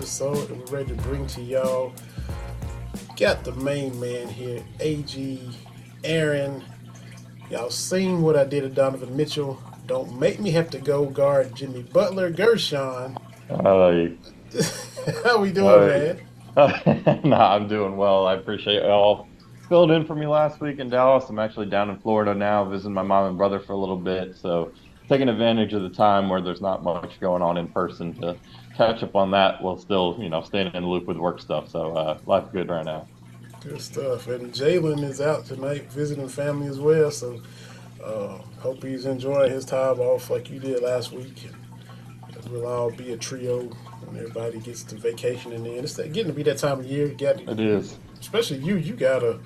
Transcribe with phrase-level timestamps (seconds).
[0.00, 1.92] Episode, and we're ready to bring to y'all.
[3.18, 5.50] Got the main man here, AG,
[6.04, 6.64] Aaron.
[7.50, 9.62] Y'all seen what I did to Donovan Mitchell.
[9.86, 13.18] Don't make me have to go guard Jimmy Butler, Gershon.
[13.50, 14.12] Hi.
[15.22, 16.16] How we doing, Hi.
[16.56, 17.20] man?
[17.24, 18.26] nah, I'm doing well.
[18.26, 19.28] I appreciate y'all
[19.68, 21.28] filled in for me last week in Dallas.
[21.28, 24.34] I'm actually down in Florida now, visiting my mom and brother for a little bit.
[24.34, 24.72] So
[25.10, 28.36] taking advantage of the time where there's not much going on in person to
[28.80, 31.68] catch up on that while still, you know, staying in the loop with work stuff.
[31.68, 33.06] So uh, life good right now.
[33.60, 34.26] Good stuff.
[34.28, 37.42] And Jalen is out tonight visiting family as well, so
[38.02, 41.44] uh, hope he's enjoying his time off like you did last week.
[41.44, 43.64] And we'll all be a trio
[44.06, 47.06] when everybody gets to vacation and then it's getting to be that time of year.
[47.08, 47.98] You got It is.
[48.18, 48.76] especially you.
[48.76, 49.40] You gotta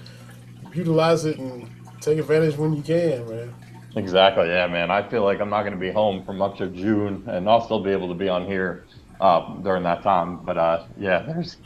[0.73, 1.69] utilize it and
[2.01, 3.55] take advantage when you can, man.
[3.97, 4.47] Exactly.
[4.47, 4.93] Yeah, man.
[4.93, 7.65] I feel like I'm not going to be home for much of June, and I'll
[7.65, 8.85] still be able to be on here
[9.21, 10.45] uh, during that time.
[10.45, 11.57] But uh, yeah, there's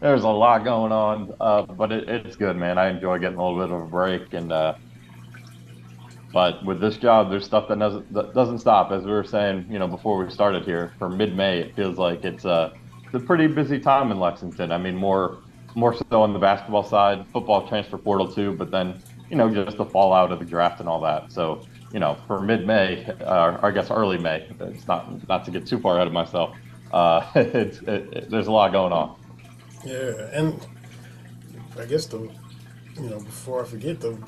[0.00, 2.78] there's a lot going on, uh, but it, it's good, man.
[2.78, 4.74] I enjoy getting a little bit of a break, and uh,
[6.32, 8.90] but with this job, there's stuff that doesn't that doesn't stop.
[8.90, 12.24] As we were saying, you know, before we started here, for mid-May, it feels like
[12.24, 12.72] it's a
[13.04, 14.72] it's a pretty busy time in Lexington.
[14.72, 15.38] I mean, more
[15.74, 19.76] more so on the basketball side, football transfer portal too, but then you know just
[19.78, 21.32] the fallout of the draft and all that.
[21.32, 25.50] So you know, for mid-May, uh, or I guess early May, it's not not to
[25.50, 26.54] get too far ahead of myself.
[26.92, 29.16] Uh, it's, it, it, there's a lot going on.
[29.84, 30.64] Yeah, and
[31.78, 32.18] I guess the
[32.96, 34.18] you know before I forget the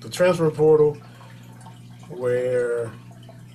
[0.00, 0.96] the transfer portal
[2.08, 2.88] where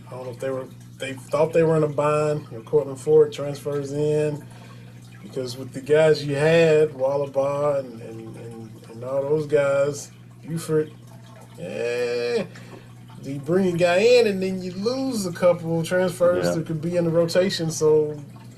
[0.08, 0.68] I don't know if they were
[0.98, 2.48] they thought they were in a bind.
[2.52, 4.44] You know, Courtland Ford transfers in
[5.24, 10.12] because with the guys you had, Wallabaugh and and, and, and all those guys,
[10.46, 10.94] Buford,
[11.60, 12.46] eh,
[13.24, 16.56] you bring a guy in and then you lose a couple transfers Yeah.
[16.56, 17.72] that could be in the rotation.
[17.72, 18.18] So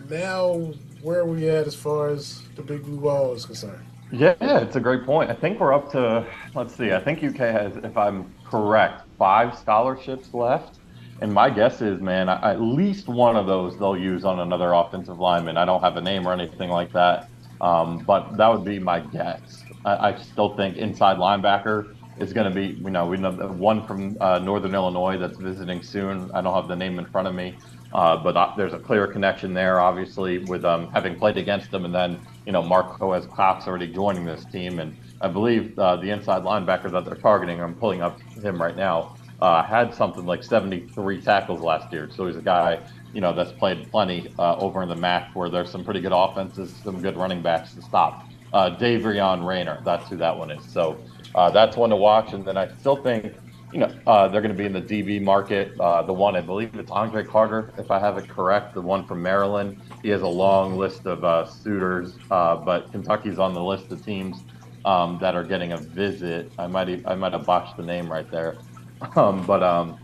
[0.10, 3.86] now where are we at as far as the big blue ball is concerned?
[4.12, 5.32] Yeah, it's a great point.
[5.32, 9.58] I think we're up to, let's see, I think UK has, if I'm correct, five
[9.58, 10.78] scholarships left.
[11.22, 15.20] And my guess is, man, at least one of those they'll use on another offensive
[15.20, 15.58] lineman.
[15.58, 17.30] I don't have a name or anything like that,
[17.62, 19.64] um, but that would be my guess.
[19.86, 23.88] I, I still think inside linebacker is going to be, you know, we know one
[23.88, 26.30] from uh, Northern Illinois that's visiting soon.
[26.34, 27.56] I don't have the name in front of me,
[27.94, 31.86] uh, but uh, there's a clear connection there, obviously, with um, having played against them,
[31.86, 36.10] and then you know Marques Cox already joining this team, and I believe uh, the
[36.10, 40.44] inside linebacker that they're targeting, I'm pulling up him right now, uh, had something like
[40.44, 42.10] 73 tackles last year.
[42.12, 42.80] So he's a guy,
[43.14, 46.14] you know, that's played plenty uh, over in the MAC, where there's some pretty good
[46.14, 48.28] offenses, some good running backs to stop.
[48.52, 50.72] Uh, Rayner, that's who that one is.
[50.72, 51.06] So
[51.36, 53.34] uh, that's one to watch, and then I still think
[53.74, 55.74] you know, uh, they're going to be in the DB market.
[55.80, 59.08] Uh, the one, I believe it's Andre Carter, if I have it correct, the one
[59.08, 59.82] from Maryland.
[60.04, 64.04] He has a long list of uh, suitors, uh, but Kentucky's on the list of
[64.06, 64.44] teams
[64.86, 66.54] um, that are getting a visit.
[66.60, 68.60] I might I might have botched the name right there,
[69.16, 69.98] um, but um,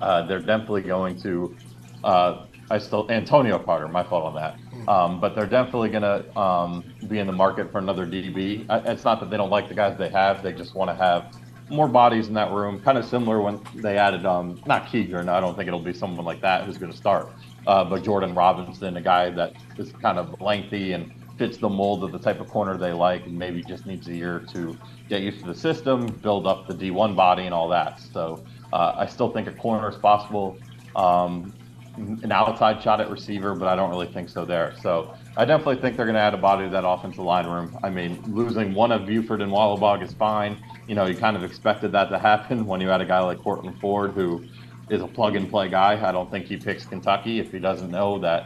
[0.00, 1.56] uh, they're definitely going to.
[2.02, 4.58] Uh, I still Antonio Carter, my fault on that.
[4.86, 8.66] Um, but they're definitely going to um, be in the market for another DB.
[8.68, 11.24] It's not that they don't like the guys they have; they just want to have
[11.68, 12.80] more bodies in that room.
[12.80, 15.28] Kind of similar when they added um, not Keegan.
[15.28, 17.28] I don't think it'll be someone like that who's going to start,
[17.66, 22.04] uh, but Jordan Robinson, a guy that is kind of lengthy and fits the mold
[22.04, 25.22] of the type of corner they like, and maybe just needs a year to get
[25.22, 28.00] used to the system, build up the D1 body, and all that.
[28.00, 30.58] So uh, I still think a corner is possible.
[30.94, 31.52] Um,
[31.96, 34.74] an outside shot at receiver, but I don't really think so there.
[34.82, 37.78] So I definitely think they're going to add a body to that offensive line room.
[37.82, 40.62] I mean, losing one of Buford and Wallabog is fine.
[40.86, 43.38] You know, you kind of expected that to happen when you had a guy like
[43.38, 44.48] Courtland Ford who
[44.88, 46.06] is a plug and play guy.
[46.06, 48.44] I don't think he picks Kentucky if he doesn't know that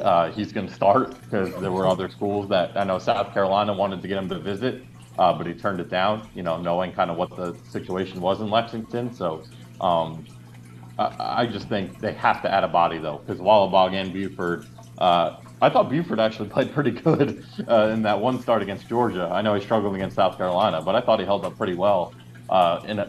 [0.00, 3.74] uh, he's going to start because there were other schools that I know South Carolina
[3.74, 4.86] wanted to get him to visit,
[5.18, 8.40] uh, but he turned it down, you know, knowing kind of what the situation was
[8.40, 9.12] in Lexington.
[9.12, 9.48] So,
[9.80, 10.28] um,
[10.98, 11.12] I,
[11.42, 14.68] I just think they have to add a body though, because Wallabog and Buford.
[14.98, 19.28] Uh, I thought Buford actually played pretty good uh, in that one start against Georgia.
[19.32, 22.14] I know he struggled against South Carolina, but I thought he held up pretty well
[22.48, 23.06] Uh, and uh,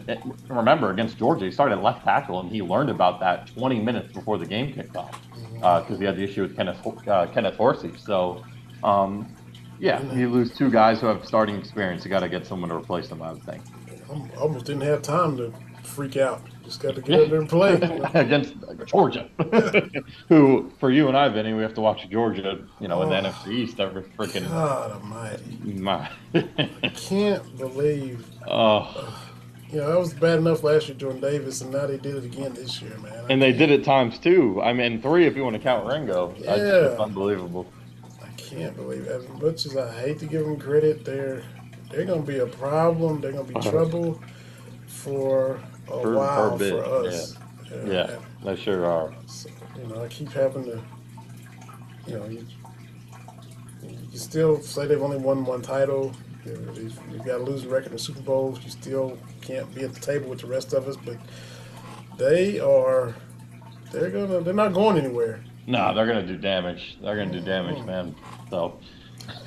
[0.48, 4.38] remember, against Georgia, he started left tackle, and he learned about that 20 minutes before
[4.38, 5.16] the game kicked off
[5.60, 7.94] because uh, he had the issue with Kenneth uh, Kenneth Horsey.
[7.98, 8.42] So,
[8.82, 9.36] um,
[9.78, 12.04] yeah, you lose two guys who have starting experience.
[12.04, 13.22] You got to get someone to replace them.
[13.22, 13.64] I would think.
[14.10, 15.54] I almost didn't have time to
[15.98, 16.40] freak out.
[16.64, 17.72] Just got to get up there and play
[18.14, 18.54] against
[18.86, 19.28] Georgia,
[20.28, 22.60] who for you and I, Vinny, we have to watch Georgia.
[22.78, 24.48] You know, in the oh, NFC East every freaking.
[24.48, 25.58] God Almighty!
[25.64, 28.24] My, I can't believe.
[28.46, 29.24] Oh.
[29.70, 32.24] You know, that was bad enough last year, Jordan Davis, and now they did it
[32.24, 33.12] again this year, man.
[33.12, 34.62] I and they did it times two.
[34.62, 36.32] I mean, three if you want to count Ringo.
[36.38, 36.56] Yeah.
[36.56, 37.66] That's unbelievable.
[38.22, 39.10] I can't believe it.
[39.10, 41.42] As much as I hate to give them credit, they're
[41.90, 43.20] they're going to be a problem.
[43.20, 43.70] They're going to be uh-huh.
[43.70, 44.22] trouble
[44.86, 45.60] for
[45.90, 47.36] a while for, for us.
[47.70, 49.12] Yeah, yeah, yeah they sure are.
[49.26, 50.82] So, you know, I keep having to,
[52.06, 52.46] you know, you,
[53.82, 56.12] you still say they've only won one title.
[56.44, 58.62] You've, you've got a losing record in Super Bowls.
[58.64, 61.18] You still can't be at the table with the rest of us, but
[62.16, 63.14] they are.
[63.92, 64.40] They're gonna.
[64.40, 65.44] They're not going anywhere.
[65.66, 66.98] No, they're gonna do damage.
[67.02, 67.86] They're gonna do damage, mm-hmm.
[67.86, 68.14] man.
[68.50, 68.78] So,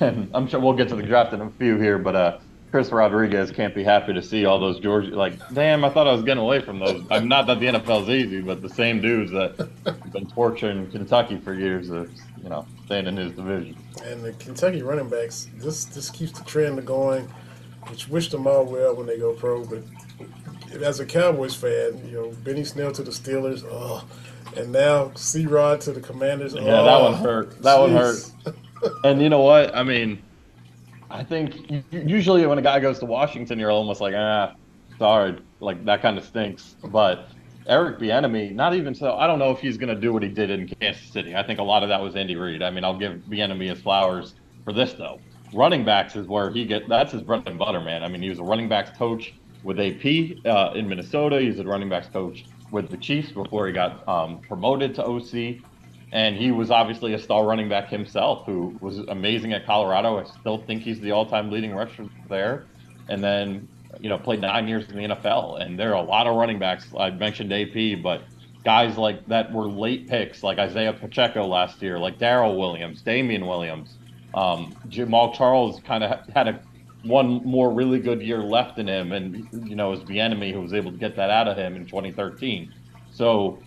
[0.00, 2.38] I'm sure we'll get to the draft in a few here, but uh,
[2.72, 5.14] Chris Rodriguez can't be happy to see all those Georgia.
[5.14, 7.04] Like, damn, I thought I was getting away from those.
[7.10, 11.36] I'm not that the NFL's easy, but the same dudes that have been torturing Kentucky
[11.36, 12.08] for years are,
[12.42, 13.76] you know, staying in his division.
[14.04, 17.28] And the Kentucky running backs, this this keeps the trend going,
[17.88, 19.66] which wish them all well when they go pro.
[19.66, 19.82] But
[20.80, 24.02] as a Cowboys fan, you know, Benny Snell to the Steelers, oh,
[24.56, 26.54] and now C Rod to the Commanders.
[26.54, 27.62] Yeah, oh, that one hurt.
[27.62, 28.32] That geez.
[28.44, 28.56] one hurt.
[29.04, 29.76] and you know what?
[29.76, 30.22] I mean
[31.12, 34.54] I think usually when a guy goes to Washington, you're almost like, ah,
[34.98, 36.74] sorry, like that kind of stinks.
[36.86, 37.28] But
[37.66, 39.16] Eric Bieniemy, not even so.
[39.16, 41.36] I don't know if he's going to do what he did in Kansas City.
[41.36, 42.62] I think a lot of that was Andy Reid.
[42.62, 45.20] I mean, I'll give Bieniemy his flowers for this though.
[45.52, 46.88] Running backs is where he get.
[46.88, 48.02] That's his bread and butter, man.
[48.02, 51.40] I mean, he was a running backs coach with AP uh, in Minnesota.
[51.40, 55.62] He's a running backs coach with the Chiefs before he got um, promoted to OC.
[56.12, 60.18] And he was obviously a star running back himself who was amazing at Colorado.
[60.18, 62.66] I still think he's the all time leading rusher there.
[63.08, 63.66] And then,
[63.98, 65.62] you know, played nine years in the NFL.
[65.62, 66.86] And there are a lot of running backs.
[66.98, 68.24] I mentioned AP, but
[68.62, 73.46] guys like that were late picks, like Isaiah Pacheco last year, like Darrel Williams, Damien
[73.46, 73.96] Williams.
[74.34, 76.60] Um, Jamaal Charles kind of had a
[77.04, 80.60] one more really good year left in him, and you know, it was Bieniemy who
[80.60, 82.72] was able to get that out of him in 2013.
[83.10, 83.58] So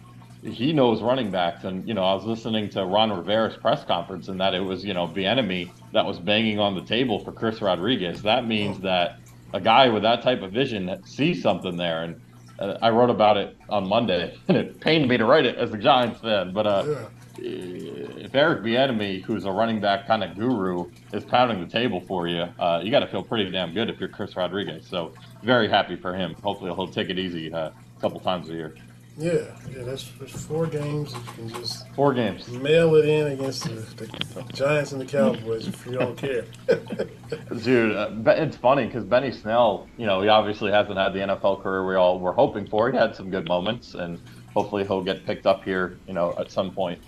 [0.45, 1.63] he knows running backs.
[1.63, 4.85] And, you know, I was listening to Ron Rivera's press conference and that it was,
[4.85, 8.21] you know, Bieniemy that was banging on the table for Chris Rodriguez.
[8.21, 9.19] That means that
[9.53, 12.03] a guy with that type of vision sees something there.
[12.03, 12.21] And
[12.59, 15.73] uh, I wrote about it on Monday, and it pained me to write it as
[15.73, 16.53] a Giants fan.
[16.53, 17.07] But uh, yeah.
[17.37, 22.27] if Eric Bieniemy, who's a running back kind of guru, is pounding the table for
[22.27, 24.85] you, uh, you got to feel pretty damn good if you're Chris Rodriguez.
[24.87, 26.35] So very happy for him.
[26.43, 28.75] Hopefully he'll take it easy uh, a couple times a year.
[29.17, 31.13] Yeah, yeah, that's, that's four games.
[31.13, 32.49] You can just four games.
[32.49, 36.43] Mail it in against the, the Giants and the Cowboys if you don't care.
[37.63, 41.63] Dude, uh, it's funny because Benny Snell, you know, he obviously hasn't had the NFL
[41.63, 42.91] career we all were hoping for.
[42.91, 44.19] He had some good moments, and
[44.53, 47.01] hopefully he'll get picked up here, you know, at some point.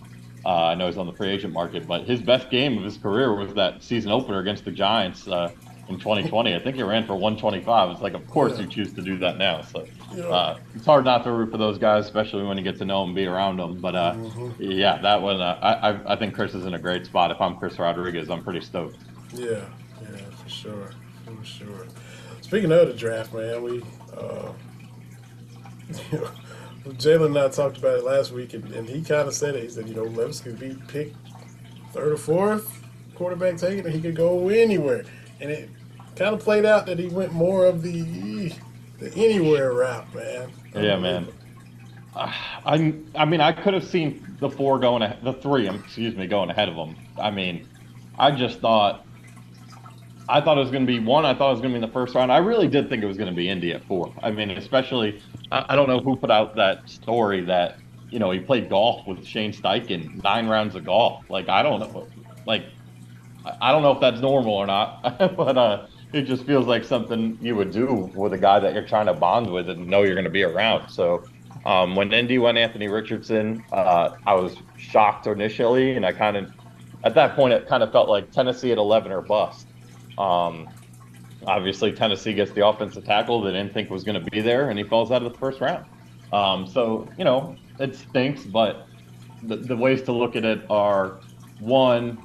[0.46, 2.98] Uh, I know he's on the free agent market, but his best game of his
[2.98, 5.28] career was that season opener against the Giants.
[5.28, 5.52] Uh,
[5.90, 6.56] in 2020.
[6.56, 7.92] I think he ran for 125.
[7.92, 8.62] It's like, of course yeah.
[8.62, 9.62] you choose to do that now.
[9.62, 9.88] So
[10.22, 13.06] uh, it's hard not to root for those guys, especially when you get to know
[13.06, 13.80] them, be around them.
[13.80, 14.62] But uh, mm-hmm.
[14.62, 17.32] yeah, that one, uh, I, I think Chris is in a great spot.
[17.32, 18.98] If I'm Chris Rodriguez, I'm pretty stoked.
[19.34, 19.66] Yeah,
[20.02, 20.92] yeah, for sure,
[21.26, 21.88] for sure.
[22.42, 23.84] Speaking of the draft, man, we.
[24.16, 24.52] Uh,
[26.96, 29.64] Jalen and I talked about it last week, and, and he kind of said it.
[29.64, 31.16] He said, you know, Levis could be picked
[31.92, 32.84] third or fourth
[33.16, 35.04] quarterback taken, and he could go anywhere.
[35.40, 35.70] And it
[36.18, 38.52] kind of played out that he went more of the
[39.00, 40.52] the anywhere route, man.
[40.76, 41.28] Yeah, man.
[42.16, 46.28] I I mean I could have seen the four going ahead, the three, excuse me,
[46.28, 46.96] going ahead of them.
[47.20, 47.68] I mean,
[48.18, 49.06] I just thought
[50.30, 51.26] I thought it was going to be one.
[51.26, 52.32] I thought it was going to be in the first round.
[52.32, 54.14] I really did think it was going to be Indy at four.
[54.22, 55.22] I mean, especially
[55.52, 57.78] I, I don't know who put out that story that
[58.10, 61.30] you know he played golf with Shane Steichen, nine rounds of golf.
[61.30, 62.08] Like I don't know,
[62.46, 62.66] like
[63.62, 65.02] I don't know if that's normal or not,
[65.38, 68.88] but uh, it just feels like something you would do with a guy that you're
[68.88, 70.90] trying to bond with and know you're going to be around.
[70.90, 71.24] So
[71.66, 76.52] um, when Indy went Anthony Richardson, uh, I was shocked initially, and I kind of
[77.04, 79.68] at that point it kind of felt like Tennessee at 11 or bust.
[80.18, 80.70] Um,
[81.46, 84.80] obviously, Tennessee gets the offensive tackle they didn't think was going to be there, and
[84.80, 85.86] he falls out of the first round.
[86.32, 88.88] Um, so you know it stinks, but
[89.44, 91.20] the, the ways to look at it are
[91.60, 92.18] one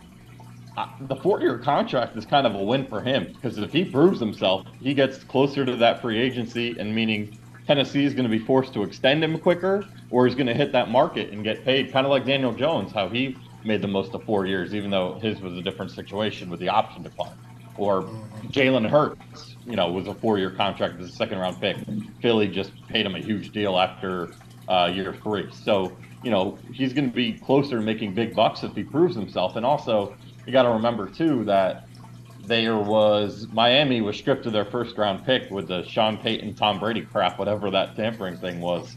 [1.02, 4.67] the four-year contract is kind of a win for him because if he proves himself,
[4.81, 8.73] he gets closer to that free agency, and meaning Tennessee is going to be forced
[8.75, 12.07] to extend him quicker, or he's going to hit that market and get paid, kind
[12.07, 15.41] of like Daniel Jones, how he made the most of four years, even though his
[15.41, 17.37] was a different situation with the option decline.
[17.76, 18.02] Or
[18.49, 21.76] Jalen Hurts, you know, was a four-year contract as a second-round pick.
[22.21, 24.33] Philly just paid him a huge deal after
[24.69, 25.49] uh, year three.
[25.52, 29.14] So, you know, he's going to be closer to making big bucks if he proves
[29.14, 29.57] himself.
[29.57, 30.14] And also,
[30.46, 31.87] you got to remember too that
[32.44, 36.80] there was Miami was stripped of their first round pick with the Sean Payton, Tom
[36.80, 38.96] Brady crap, whatever that tampering thing was.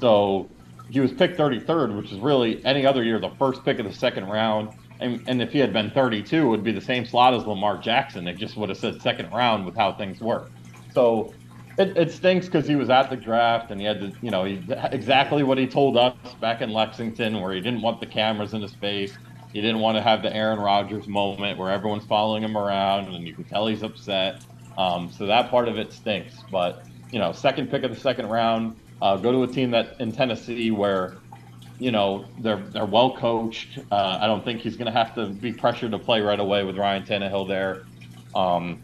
[0.00, 0.50] So
[0.90, 3.92] he was picked 33rd, which is really any other year the first pick of the
[3.92, 4.70] second round.
[4.98, 7.78] And, and if he had been 32, it would be the same slot as Lamar
[7.78, 8.26] Jackson.
[8.26, 10.50] It just would have said second round with how things work.
[10.92, 11.32] So
[11.78, 14.44] it, it stinks because he was at the draft and he had to, you know,
[14.44, 18.52] he, exactly what he told us back in Lexington, where he didn't want the cameras
[18.52, 19.16] in his face.
[19.52, 23.26] He didn't want to have the Aaron Rodgers moment where everyone's following him around and
[23.26, 24.42] you can tell he's upset.
[24.78, 26.34] Um, so that part of it stinks.
[26.50, 30.00] But you know, second pick of the second round, uh, go to a team that
[30.00, 31.16] in Tennessee where
[31.78, 33.78] you know they're they're well coached.
[33.90, 36.62] Uh, I don't think he's going to have to be pressured to play right away
[36.62, 37.82] with Ryan Tannehill there.
[38.34, 38.82] Um,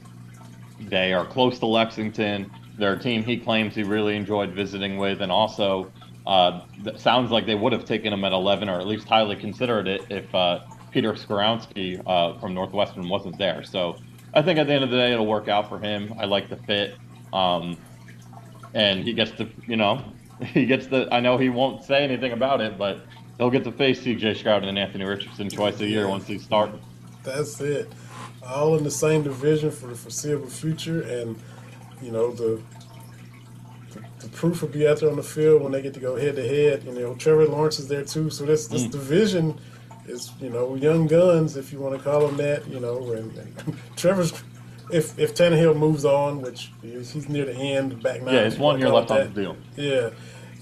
[0.81, 2.51] they are close to Lexington.
[2.79, 5.93] They're a team he claims he really enjoyed visiting with, and also
[6.27, 6.61] uh,
[6.97, 10.03] sounds like they would have taken him at 11 or at least highly considered it
[10.11, 13.63] if uh, Peter Skoronski uh, from Northwestern wasn't there.
[13.63, 13.97] So
[14.35, 16.15] I think at the end of the day, it'll work out for him.
[16.19, 16.97] I like the fit.
[17.33, 17.77] Um,
[18.75, 20.05] and he gets to, you know,
[20.43, 23.01] he gets the, I know he won't say anything about it, but
[23.39, 26.77] he'll get to face CJ Stroud and Anthony Richardson twice a year once he starts.
[27.23, 27.93] That's it.
[28.45, 31.03] All in the same division for the foreseeable future.
[31.03, 31.41] And,
[32.03, 32.61] you know, the
[34.27, 36.37] the proof will be out there on the field when they get to go head
[36.37, 36.83] to head.
[36.85, 38.29] You know, Trevor Lawrence is there too.
[38.29, 38.91] So this this mm.
[38.91, 39.61] division
[40.07, 42.67] is you know young guns, if you want to call them that.
[42.67, 44.33] You know, and, and Trevor's
[44.91, 48.33] if if Tannehill moves on, which he's near the end, back now.
[48.33, 49.57] Yeah, it's one year left on the deal.
[49.77, 50.11] Yeah,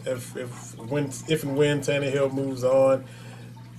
[0.05, 3.05] if if when if and when Tannehill moves on,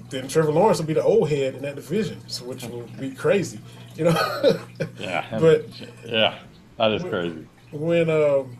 [0.09, 3.11] then Trevor Lawrence will be the old head in that division, so which will be
[3.11, 3.59] crazy.
[3.95, 4.59] You know.
[4.99, 5.25] yeah.
[5.39, 5.67] But
[6.03, 6.39] yeah,
[6.77, 7.47] that is crazy.
[7.71, 8.57] When um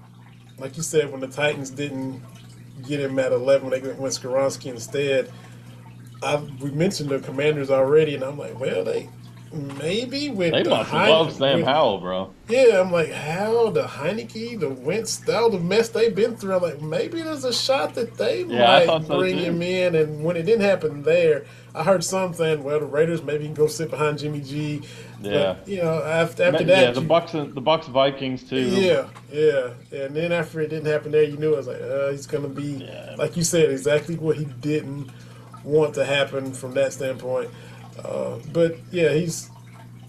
[0.58, 2.22] like you said, when the Titans didn't
[2.88, 5.32] get him at 11, when they went Skoronski instead,
[6.24, 9.10] I, we mentioned the Commanders already, and I'm like, well, they
[9.54, 12.34] maybe with they the must Heine- love Sam with, Howell, bro.
[12.48, 16.56] Yeah, I'm like, how the Heinicke, the Wentz, all the mess they've been through.
[16.56, 19.96] I'm like, maybe there's a shot that they yeah, might bring him in.
[19.96, 23.54] And when it didn't happen there, I heard some saying, well, the Raiders maybe can
[23.54, 24.82] go sit behind Jimmy G.
[25.22, 28.58] Yeah, but, you know, after, after that, yeah, the you, Bucks, the Bucks, Vikings too.
[28.58, 32.12] Yeah, yeah, and then after it didn't happen there, you knew it was like, uh,
[32.12, 33.16] he's gonna be, yeah.
[33.18, 35.10] like you said, exactly what he didn't
[35.64, 37.50] want to happen from that standpoint.
[38.04, 39.50] Uh, but yeah, he's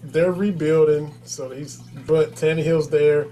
[0.03, 3.27] they're rebuilding, so he's but Tannehill's there.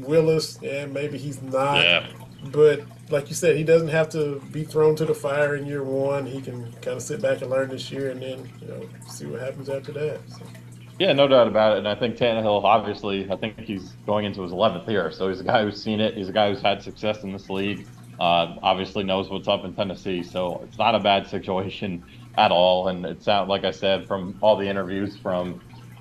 [0.00, 1.82] Willis, and maybe he's not.
[1.82, 2.06] Yeah.
[2.52, 5.82] But like you said, he doesn't have to be thrown to the fire in year
[5.82, 6.26] one.
[6.26, 9.26] He can kind of sit back and learn this year, and then you know see
[9.26, 10.20] what happens after that.
[10.28, 10.42] So.
[10.98, 11.78] Yeah, no doubt about it.
[11.78, 15.10] And I think Tannehill, obviously, I think he's going into his 11th year.
[15.10, 16.14] So he's a guy who's seen it.
[16.14, 17.86] He's a guy who's had success in this league.
[18.18, 20.22] Uh, obviously knows what's up in Tennessee.
[20.22, 22.02] So it's not a bad situation
[22.36, 22.88] at all.
[22.88, 25.60] And it sounds like I said from all the interviews from,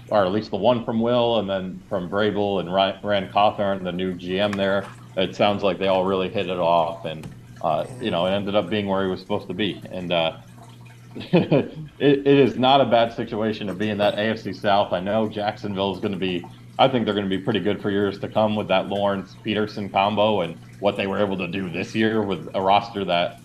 [0.09, 2.73] or at least the one from Will, and then from Vrabel and
[3.03, 4.85] Ran Carthon, the new GM there.
[5.17, 7.25] It sounds like they all really hit it off, and
[7.61, 9.81] uh, you know, it ended up being where he was supposed to be.
[9.91, 10.37] And uh,
[11.15, 14.93] it, it is not a bad situation to be in that AFC South.
[14.93, 16.45] I know Jacksonville is going to be.
[16.77, 19.35] I think they're going to be pretty good for years to come with that Lawrence
[19.45, 23.39] Pederson combo and what they were able to do this year with a roster that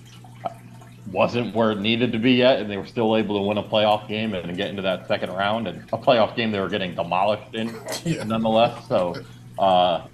[1.11, 3.63] wasn't where it needed to be yet, and they were still able to win a
[3.63, 6.95] playoff game and get into that second round and a playoff game they were getting
[6.95, 7.75] demolished in,
[8.05, 8.23] yeah.
[8.25, 8.87] nonetheless.
[8.87, 9.15] So,
[9.59, 10.07] uh,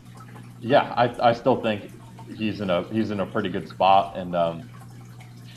[0.60, 1.90] yeah, I, I still think
[2.36, 4.70] he's in a he's in a pretty good spot, and um,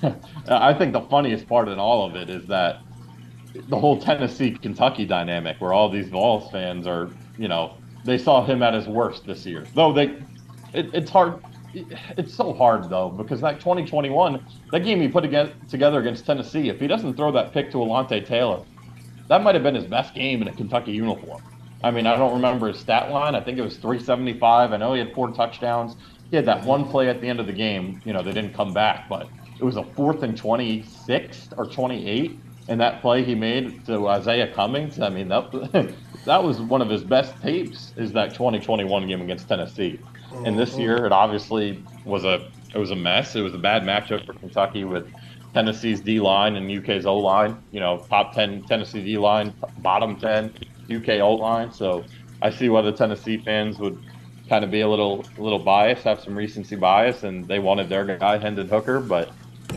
[0.48, 2.82] I think the funniest part in all of it is that
[3.68, 8.46] the whole Tennessee Kentucky dynamic, where all these Vols fans are, you know, they saw
[8.46, 9.66] him at his worst this year.
[9.74, 10.06] Though they,
[10.74, 11.42] it, it's hard
[11.74, 16.80] it's so hard though because that 2021 that game he put together against Tennessee, if
[16.80, 18.64] he doesn't throw that pick to Alontae Taylor,
[19.28, 21.42] that might have been his best game in a Kentucky uniform.
[21.84, 23.36] I mean, I don't remember his stat line.
[23.36, 24.74] I think it was 375.
[24.74, 25.96] I know he had four touchdowns.
[26.30, 28.02] He had that one play at the end of the game.
[28.04, 32.40] You know, they didn't come back, but it was a fourth and 26 or 28.
[32.68, 35.96] And that play he made to Izayah Cummings, I mean, that
[36.26, 37.94] that was one of his best tapes.
[37.98, 40.00] Is that 2021 game against Tennessee?
[40.46, 43.36] And this year, it obviously was a it was a mess.
[43.36, 45.12] It was a bad matchup for Kentucky with
[45.54, 47.62] Tennessee's D line and UK's O line.
[47.72, 50.54] You know, top ten Tennessee D line, bottom ten
[50.90, 51.72] UK O line.
[51.72, 52.06] So
[52.42, 53.98] I see why the Tennessee fans would
[54.48, 57.90] kind of be a little a little biased, have some recency bias, and they wanted
[57.90, 59.00] their guy Hendon Hooker.
[59.00, 59.32] But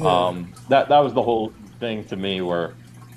[0.04, 2.74] um, that that was the whole thing to me where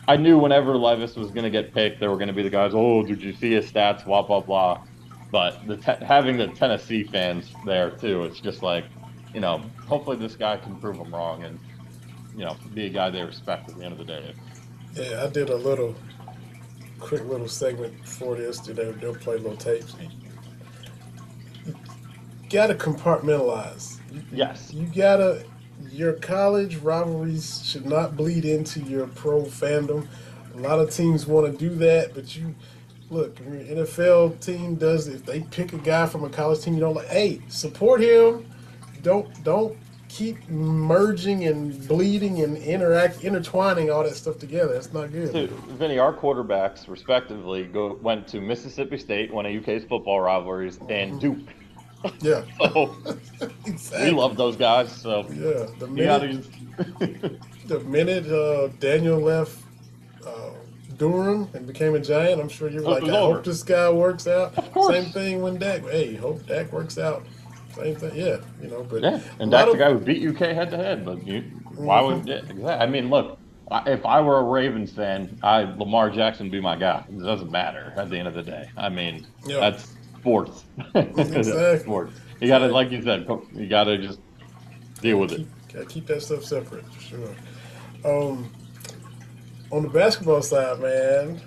[0.08, 2.50] I knew whenever Levis was going to get picked, there were going to be the
[2.50, 2.72] guys.
[2.74, 4.06] Oh, did you see his stats?
[4.06, 4.82] Blah blah blah.
[5.36, 8.86] But the te- having the Tennessee fans there too, it's just like,
[9.34, 11.60] you know, hopefully this guy can prove them wrong and
[12.38, 14.34] you know be a guy they respect at the end of the day.
[14.94, 15.94] Yeah, I did a little
[17.02, 18.60] quick little segment for this.
[18.60, 19.94] They, they'll play little tapes.
[21.66, 21.76] You
[22.50, 24.00] gotta compartmentalize.
[24.32, 24.72] Yes.
[24.72, 25.44] You gotta.
[25.92, 30.08] Your college rivalries should not bleed into your pro fandom.
[30.54, 32.56] A lot of teams want to do that, but you
[33.10, 33.40] look.
[33.40, 36.80] If your NFL team does, if they pick a guy from a college team, you
[36.80, 37.08] don't like.
[37.08, 38.46] Hey, support him.
[39.02, 44.74] Don't don't keep merging and bleeding and interact intertwining all that stuff together.
[44.74, 45.32] That's not good.
[45.32, 50.80] So, Vinny, our quarterbacks respectively go went to Mississippi State, one of UK's football rivalries,
[50.90, 51.40] and Duke.
[52.22, 52.96] Yeah, So
[53.66, 54.12] exactly.
[54.12, 54.92] we love those guys.
[54.92, 56.46] So Yeah, the minute
[57.68, 59.58] the minute uh, Daniel left
[60.26, 60.52] uh,
[60.98, 64.28] Durham and became a Giant, I'm sure you're Hope like, I hope this guy works
[64.28, 64.58] out.
[64.58, 64.94] Of course.
[64.96, 65.82] Same thing when Dak.
[65.84, 67.26] Hey, hope Dak works out.
[67.76, 68.16] Same thing.
[68.16, 71.04] Yeah, you know, but Yeah, and that's the guy who beat UK head to head.
[71.06, 71.42] But you,
[71.76, 72.26] why would?
[72.28, 72.66] Yeah, exactly.
[72.66, 73.38] I mean, look,
[73.86, 77.04] if I were a Ravens fan, I Lamar Jackson would be my guy.
[77.10, 78.70] It doesn't matter at the end of the day.
[78.78, 79.60] I mean, Yeah.
[79.60, 80.64] that's sports.
[80.96, 81.80] Exactly.
[81.80, 82.14] sports.
[82.40, 84.20] You got to, like you said, you got to just
[85.02, 85.38] deal with it.
[85.38, 87.36] keep, gotta keep that stuff separate for sure.
[88.06, 88.50] Um,
[89.72, 91.42] on the basketball side, man,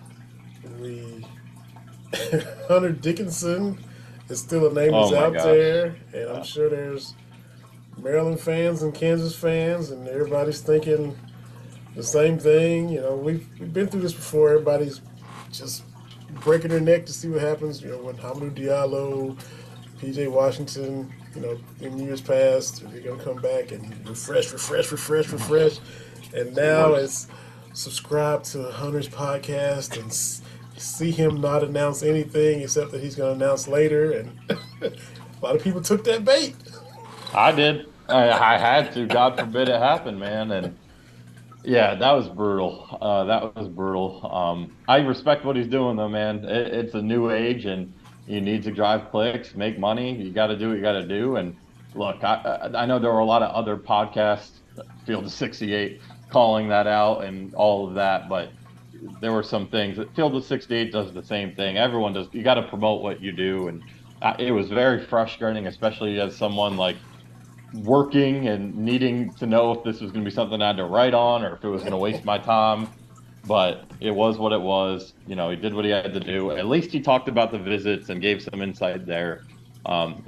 [0.81, 1.27] we
[2.69, 3.79] Hunter Dickinson
[4.29, 5.45] is still a name Oh that's my out gosh.
[5.45, 7.15] there, and I'm sure there's
[7.97, 11.17] Maryland fans and Kansas fans, and everybody's thinking
[11.95, 12.89] the same thing.
[12.89, 14.51] You know, we've we've been through this before.
[14.51, 15.01] Everybody's
[15.53, 15.85] just
[16.41, 17.83] breaking their neck to see what happens.
[17.83, 19.39] You know, when Hamidou Diallo,
[20.01, 25.29] PJ Washington, you know, in years past, they're gonna come back and refresh, refresh, refresh,
[25.29, 25.79] refresh,
[26.35, 27.27] and now it's
[27.73, 30.13] subscribe to Hunter's podcast and
[30.81, 34.39] see him not announce anything except that he's gonna announce later, and
[34.83, 34.93] a
[35.43, 36.55] lot of people took that bait.
[37.35, 37.87] I did.
[38.09, 39.07] I, I had to.
[39.07, 40.51] God forbid it happened, man.
[40.51, 40.77] And
[41.63, 42.99] yeah, that was brutal.
[43.01, 44.27] Uh, that was brutal.
[44.33, 46.45] Um, I respect what he's doing, though, man.
[46.45, 47.93] It, it's a new age, and
[48.27, 50.15] you need to drive clicks, make money.
[50.15, 51.37] You got to do what you got to do.
[51.37, 51.57] And
[51.95, 54.51] look, I, I I know there were a lot of other podcasts,
[55.05, 58.51] Field of 68, calling that out and all of that, but
[59.21, 59.99] there were some things.
[60.15, 61.77] Field of 68 does the same thing.
[61.77, 62.29] Everyone does.
[62.33, 63.83] You got to promote what you do, and
[64.39, 66.97] it was very frustrating, especially as someone like
[67.73, 70.85] working and needing to know if this was going to be something I had to
[70.85, 72.89] write on or if it was going to waste my time.
[73.47, 75.15] But it was what it was.
[75.27, 76.51] You know, he did what he had to do.
[76.51, 79.45] At least he talked about the visits and gave some insight there.
[79.87, 80.23] Um,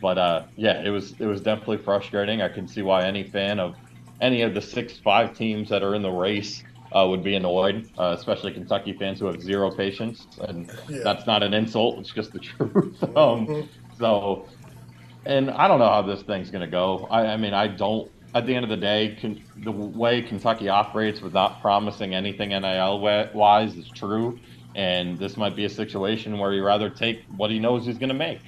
[0.00, 2.42] but uh, yeah, it was it was definitely frustrating.
[2.42, 3.76] I can see why any fan of
[4.20, 7.88] any of the six five teams that are in the race uh, would be annoyed,
[7.98, 10.26] uh, especially Kentucky fans who have zero patience.
[10.38, 10.98] And Yeah.
[11.02, 13.02] that's not an insult; it's just the truth.
[13.16, 13.54] um,
[13.92, 14.48] so
[15.26, 17.06] and I don't know how this thing's going to go.
[17.10, 18.10] I, I mean, I don't.
[18.34, 22.98] At the end of the day, can, the way Kentucky operates without promising anything NIL
[23.00, 24.40] wise is true,
[24.74, 28.08] and this might be a situation where you rather take what he knows he's going
[28.08, 28.42] to make.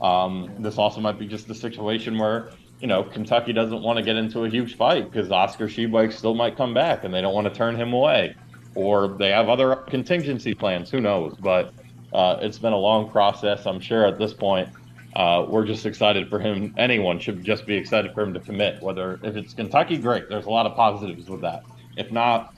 [0.00, 4.02] Um, this also might be just a situation where you know Kentucky doesn't want to
[4.02, 7.32] get into a huge fight because Oscar Tshiebwe still might come back, and they don't
[7.32, 8.34] want to turn him away,
[8.74, 10.90] or they have other contingency plans.
[10.90, 11.36] Who knows?
[11.38, 11.72] But
[12.12, 13.66] uh, it's been a long process.
[13.66, 14.68] I'm sure at this point
[15.14, 16.74] uh, we're just excited for him.
[16.76, 18.82] Anyone should just be excited for him to commit.
[18.82, 20.28] Whether if it's Kentucky, great.
[20.28, 21.62] There's a lot of positives with that.
[21.96, 22.52] If not,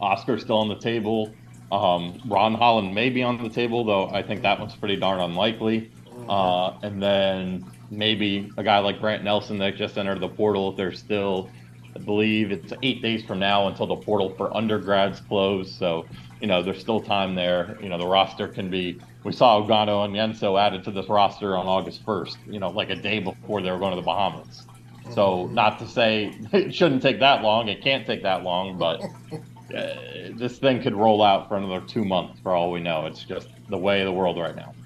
[0.00, 1.34] Oscar's still on the table.
[1.70, 5.20] Um, Ron Holland may be on the table, though I think that one's pretty darn
[5.20, 5.90] unlikely.
[6.26, 10.70] Uh, and then maybe a guy like Grant Nelson that just entered the portal.
[10.70, 11.50] If they're still,
[11.94, 15.76] I believe it's eight days from now until the portal for undergrads close.
[15.76, 16.06] So
[16.40, 17.76] you know there's still time there.
[17.80, 19.00] You know the roster can be.
[19.24, 22.36] We saw Ugonna Onyenso added to this roster on August 1st.
[22.46, 24.66] You know, like a day before they were going to the Bahamas.
[25.10, 27.68] So not to say it shouldn't take that long.
[27.68, 29.02] It can't take that long, but
[29.76, 33.06] uh, this thing could roll out for another two months for all we know.
[33.06, 34.76] It's just the way of the world right now.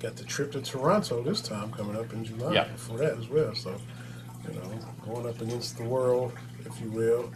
[0.00, 2.54] Got the trip to Toronto this time coming up in July.
[2.54, 2.68] Yeah.
[2.68, 3.54] Before that as well.
[3.54, 3.74] So,
[4.46, 4.70] you know,
[5.04, 6.32] going up against the world,
[6.64, 7.32] if you will,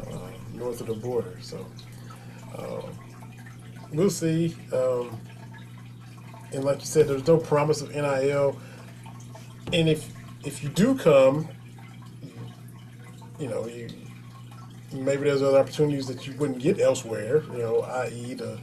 [0.00, 1.38] uh, north of the border.
[1.40, 1.64] So,
[2.58, 2.98] um,
[3.92, 4.56] we'll see.
[4.72, 5.20] Um,
[6.52, 8.58] and like you said, there's no promise of NIL.
[9.72, 10.12] And if
[10.44, 11.48] if you do come,
[12.22, 12.32] you,
[13.38, 13.88] you know, you,
[14.92, 17.42] maybe there's other opportunities that you wouldn't get elsewhere.
[17.52, 18.34] You know, i.e.
[18.34, 18.58] the,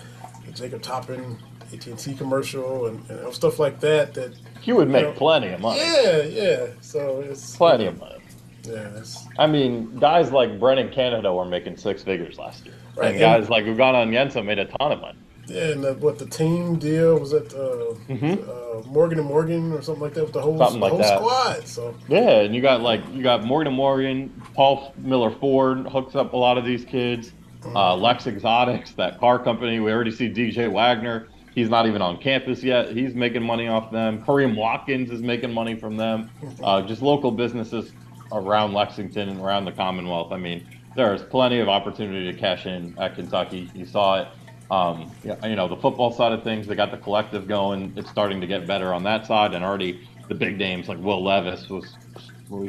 [0.46, 1.38] the Jacob Toppin
[1.74, 4.14] AT and T commercial and, and stuff like that.
[4.14, 5.80] That you would make you know, plenty of money.
[5.80, 6.68] Yeah, yeah.
[6.82, 8.18] So it's plenty of money.
[8.64, 13.12] Yeah, it's, I mean, guys like Brennan Canada were making six figures last year, Right,
[13.12, 15.18] and guys like Ugonna Onyenso made a ton of money.
[15.48, 15.70] yeah.
[15.70, 17.52] And the, what the team deal was it?
[17.56, 20.74] Uh, uh, Morgan and Morgan or something like that with the whole, Mm-hmm.
[20.76, 21.18] The like whole that.
[21.18, 21.68] squad.
[21.68, 26.14] So Yeah, and you got like you got Morgan and Morgan, Paul Miller Ford hooks
[26.16, 27.32] up a lot of these kids.
[27.66, 29.80] Uh, Lex Exotics, that car company.
[29.80, 31.28] We already see DJ Wagner.
[31.54, 32.96] He's not even on campus yet.
[32.96, 34.24] He's making money off them.
[34.24, 36.30] Kareem Watkins is making money from them.
[36.64, 37.92] Uh, just local businesses
[38.32, 40.32] around Lexington and around the Commonwealth.
[40.32, 43.70] I mean, there's plenty of opportunity to cash in at Kentucky.
[43.74, 44.28] You saw it.
[44.70, 47.92] Um, you know, the football side of things, they got the collective going.
[47.98, 51.22] It's starting to get better on that side, and already the big names like Will
[51.22, 51.94] Levis was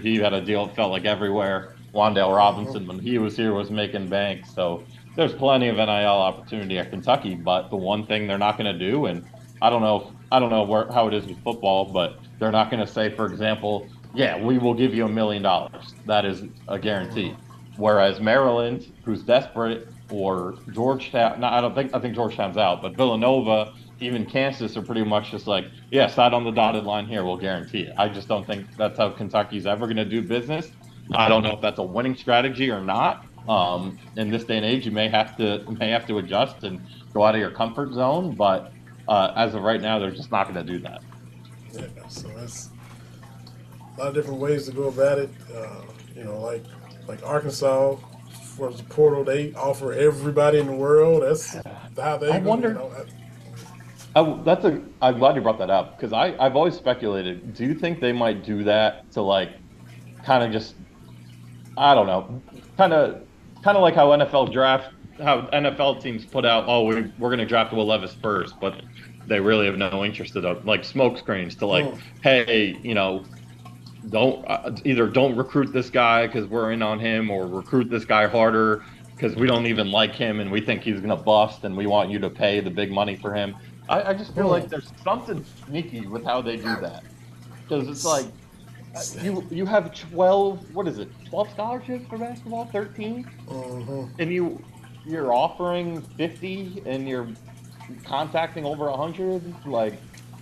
[0.02, 1.74] he had a deal it felt like everywhere.
[1.94, 4.46] Wan'Dale Robinson when he was here was making bank.
[4.46, 4.82] So
[5.16, 8.78] there's plenty of NIL opportunity at Kentucky, but the one thing they're not going to
[8.78, 9.24] do, and
[9.60, 12.70] I don't know, I don't know where how it is with football, but they're not
[12.70, 15.94] going to say, for example, yeah, we will give you a million dollars.
[16.06, 17.34] That is a guarantee.
[17.76, 22.96] Whereas Maryland, who's desperate, or Georgetown, no, I don't think I think Georgetown's out, but
[22.96, 27.24] Villanova, even Kansas are pretty much just like, yeah, side on the dotted line here,
[27.24, 27.94] we'll guarantee it.
[27.96, 30.70] I just don't think that's how Kentucky's ever going to do business.
[31.14, 33.26] I don't know if that's a winning strategy or not.
[33.48, 36.80] Um, in this day and age, you may have to may have to adjust and
[37.12, 38.72] go out of your comfort zone, but
[39.08, 41.02] uh, as of right now, they're just not going to do that.
[41.72, 42.70] yeah, so that's
[43.96, 45.30] a lot of different ways to go about it.
[45.54, 45.82] Uh,
[46.14, 46.64] you know, like
[47.08, 47.96] like Arkansas
[48.56, 51.22] for the portal, they offer everybody in the world.
[51.22, 51.56] That's
[51.98, 52.30] how they.
[52.30, 53.04] I go, wonder- You know, I-
[54.14, 54.80] I, that's a.
[55.00, 57.54] I'm glad you brought that up because I I've always speculated.
[57.54, 59.52] Do you think they might do that to like,
[60.22, 60.74] kind of just,
[61.78, 62.42] I don't know,
[62.76, 63.22] kind of,
[63.62, 67.46] kind of like how NFL draft, how NFL teams put out, oh we we're gonna
[67.46, 68.82] draft Will Levis first, but
[69.26, 71.98] they really have no interest in it, like smoke screens to like, Mm.
[72.22, 73.24] hey, you know,
[74.10, 78.04] don't uh, either don't recruit this guy because we're in on him, or recruit this
[78.04, 81.76] guy harder because we don't even like him and we think he's gonna bust, and
[81.76, 83.54] we want you to pay the big money for him.
[83.88, 87.04] I, I just feel like there's something sneaky with how they do that
[87.62, 88.26] because it's like
[89.22, 94.10] you you have 12 what is it 12 scholarships for basketball 13 Mhm.
[94.18, 94.62] and you
[95.04, 97.28] you're offering 50 and you're
[98.04, 99.94] contacting over 100 like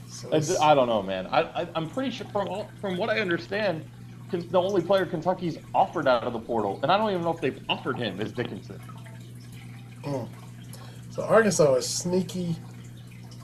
[0.08, 3.08] So I, I don't know man I, I i'm pretty sure from all, from what
[3.10, 3.84] i understand
[4.32, 7.40] the only player kentucky's offered out of the portal and i don't even know if
[7.40, 8.80] they've offered him is dickinson
[10.02, 10.26] Mm.
[11.10, 12.56] So Arkansas is sneaky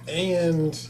[0.08, 0.88] and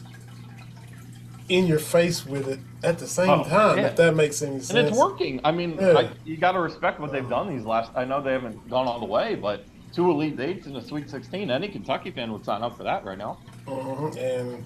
[1.49, 3.77] in your face with it at the same Oh, time.
[3.79, 3.87] yeah.
[3.87, 4.69] If that makes any sense.
[4.71, 5.97] and it's working i mean Yeah.
[5.97, 8.87] I, you got to respect what they've done these last i know they haven't gone
[8.87, 12.45] all the way but two elite eights in a sweet 16 any kentucky fan would
[12.45, 13.37] sign up for that right now
[13.67, 14.15] Mhm.
[14.17, 14.63] And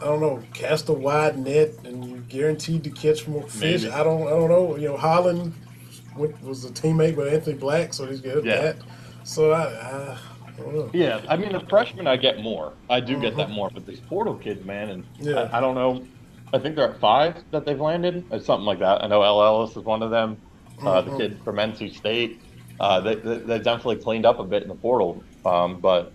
[0.00, 3.82] I don't know, cast a wide net and you're guaranteed to catch more fish.
[3.82, 3.92] Maybe.
[3.92, 4.76] I don't, I don't know.
[4.76, 5.52] You know, Holland
[6.16, 8.60] went, was a teammate with Anthony Black, so he's good at Yeah.
[8.62, 8.76] that.
[9.24, 10.90] So I, I, I don't know.
[10.94, 12.72] Yeah, I mean the freshmen I get more.
[12.88, 15.50] I do get that more, but these portal kids, man, and Yeah.
[15.52, 16.06] I, I don't know.
[16.52, 19.02] I think they're at five that they've landed, or something like that.
[19.04, 20.36] I know El Ellis is one of them.
[20.84, 21.16] Uh, the Mhm.
[21.18, 22.40] kid from NC State.
[22.80, 26.12] Uh, they, they they definitely cleaned up a bit in the portal, um, but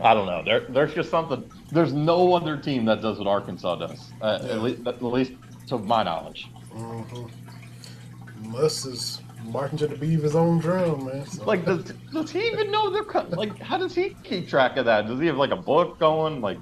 [0.00, 0.42] I don't know.
[0.44, 1.42] There there's just something.
[1.72, 4.52] There's no other team that does what Arkansas does, uh, Yeah.
[4.52, 5.32] at, least, at least
[5.68, 6.46] to my knowledge.
[6.72, 7.26] Mm-hmm.
[8.50, 11.26] Muss is marching to the beat of his own drum, man.
[11.26, 13.58] So, Like, does, does he even know they're co- like?
[13.60, 15.06] How does he keep track of that?
[15.08, 16.40] Does he have like a book going?
[16.40, 16.58] Like?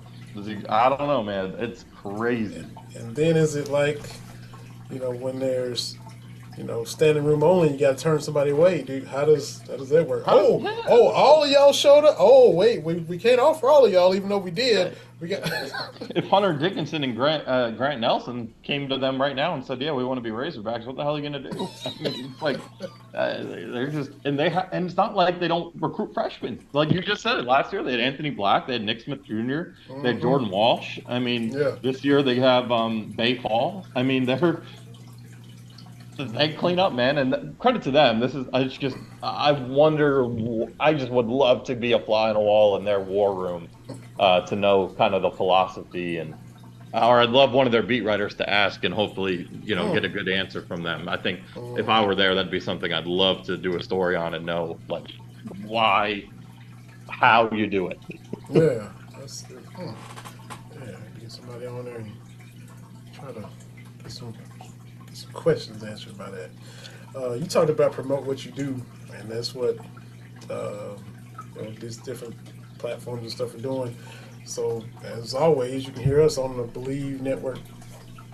[0.69, 1.55] I don't know, man.
[1.59, 2.65] It's crazy.
[2.97, 4.01] And then is it like,
[4.91, 5.97] you know, when there's,
[6.59, 9.05] you know, standing room only, you got to turn somebody away, dude.
[9.07, 10.27] How does how does that work?
[10.27, 10.83] How- Oh, yeah.
[10.89, 12.17] oh, all of y'all showed up.
[12.19, 14.97] Oh, wait, we, we can't offer all of y'all, even though we did.
[15.21, 15.43] We got.
[16.15, 19.81] If Hunter Dickinson and Grant uh, Grant Nelson came to them right now and said,
[19.81, 21.69] "Yeah, we want to be Razorbacks," what the hell are you gonna do?
[21.87, 22.59] I mean, like
[23.15, 26.59] uh, they're just and they ha- and it's not like they don't recruit freshmen.
[26.73, 29.23] Like you just said it last year, they had Anthony Black, they had Nick Smith
[29.25, 29.33] Jr.,
[30.03, 30.23] they had Mhm.
[30.23, 30.99] Jordan Walsh.
[31.07, 31.77] I mean, Yeah.
[31.81, 33.87] this year they have um, Baye Fall.
[33.95, 34.63] I mean, they're
[36.17, 38.21] they clean up, man, and credit to them.
[38.21, 40.27] This is I just I wonder.
[40.79, 43.69] I just would love to be a fly on a wall in their war room
[44.19, 46.35] uh, to know kind of the philosophy and.
[46.95, 49.95] Or I'd love one of their beat writers to ask and hopefully, you know, Oh.
[49.95, 51.09] get a good answer from them.
[51.09, 51.41] I think
[51.79, 54.45] if I were there, that'd be something I'd love to do a story on and
[54.45, 55.07] know, like,
[55.65, 56.25] why,
[57.09, 57.99] how you do it.
[58.51, 59.89] yeah, that's hmm.
[60.75, 60.97] yeah.
[61.19, 62.13] Get somebody on there and
[63.15, 63.41] try to
[64.03, 64.35] get some
[65.23, 66.51] some questions answered by that.
[67.15, 68.81] Uh, you talked about promote what you do,
[69.15, 69.79] and that's what
[70.51, 70.97] uh,
[71.57, 72.35] you know, these different
[72.79, 73.97] platforms and stuff are doing.
[74.45, 77.59] So, as always, you can hear us on the Believe Network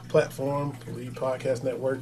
[0.08, 2.00] platform, Believe Podcast Network,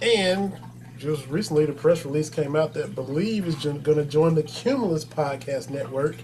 [0.00, 0.58] and
[0.96, 5.04] just recently the press release came out that Believe is going to join the Cumulus
[5.04, 6.16] Podcast Network.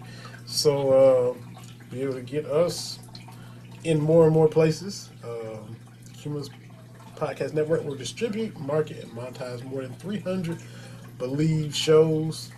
[0.46, 1.34] So, uh,
[1.90, 2.98] be able to get us
[3.84, 5.10] in more and more places.
[5.24, 5.76] Um,
[6.16, 6.48] Cumulus
[7.18, 10.58] Podcast Network will distribute, market, and monetize more than 300
[11.18, 12.50] Believe shows.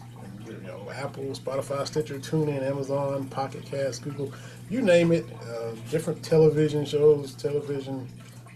[0.46, 4.33] You know, Apple, Spotify, Stitcher, TuneIn, Amazon, Pocket Cast, Google,
[4.68, 5.25] you name it.
[5.49, 8.07] Uh, different television shows, television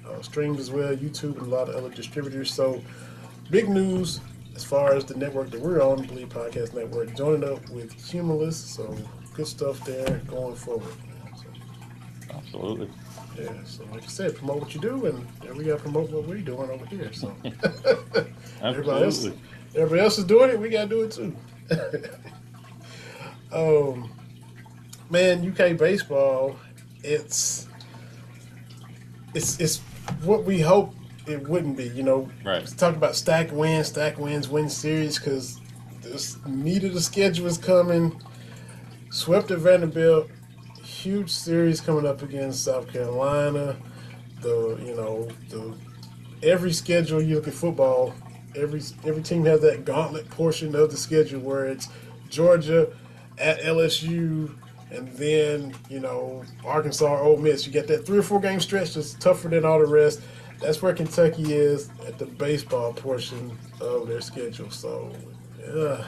[0.07, 2.53] uh, streams as well, YouTube, and a lot of other distributors.
[2.53, 2.83] So,
[3.51, 4.21] big news
[4.55, 8.57] as far as the network that we're on, Believe Podcast Network, joining up with Cumulus.
[8.57, 8.95] So,
[9.35, 10.95] good stuff there going forward.
[11.37, 11.47] So,
[12.37, 12.90] Absolutely.
[13.38, 16.27] Yeah, so like I said, promote what you do, and we got to promote what
[16.27, 17.12] we're doing over here.
[17.12, 17.35] So
[18.62, 19.40] everybody else, Absolutely.
[19.77, 21.37] everybody else is doing it, we got to do it too.
[23.53, 24.11] um,
[25.11, 26.57] man, UK baseball,
[27.03, 27.66] it's
[29.35, 29.79] it's it's
[30.23, 30.94] what we hope
[31.27, 31.88] it wouldn't be.
[31.88, 32.66] You know, Right.
[32.77, 35.61] Talk about stack wins, stack wins, win series because
[36.03, 38.20] this meat of the schedule is coming.
[39.11, 40.29] Swept at Vanderbilt,
[41.05, 43.77] huge series coming up against South Carolina.
[44.40, 45.75] The you know the
[46.43, 48.14] every schedule you look at football,
[48.57, 51.88] every every team has that gauntlet portion of the schedule where it's
[52.31, 52.90] Georgia
[53.37, 54.55] at LSU,
[54.90, 57.67] and then you know Arkansas, or Ole Miss.
[57.67, 60.23] You get that three or four game stretch that's tougher than all the rest.
[60.61, 64.71] That's where Kentucky is at the baseball portion of their schedule.
[64.71, 65.12] So,
[65.75, 66.05] yeah,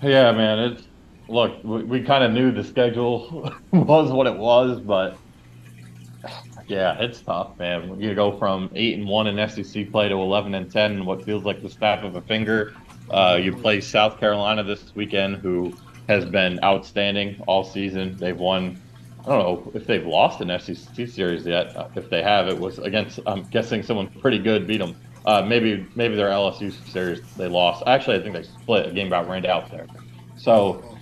[0.00, 0.58] Yeah, man.
[0.58, 0.82] It's
[1.28, 5.16] look, we, we kind of knew the schedule was what it was, but
[6.66, 8.00] yeah, it's tough, man.
[8.00, 11.24] You go from eight and one in SEC play to eleven and ten, in what
[11.24, 12.74] feels like the snap of a finger.
[13.10, 15.74] Uh, you play South Carolina this weekend, who
[16.08, 18.16] has been outstanding all season.
[18.18, 18.80] They've won.
[19.20, 21.90] I don't know if they've lost an SEC series yet.
[21.94, 23.20] If they have, it was against.
[23.26, 24.96] I'm guessing someone pretty good beat them.
[25.24, 27.82] Uh, maybe maybe their LSU series they lost.
[27.86, 28.86] Actually, I think they split.
[28.86, 29.86] A game got rained out there.
[30.36, 30.97] So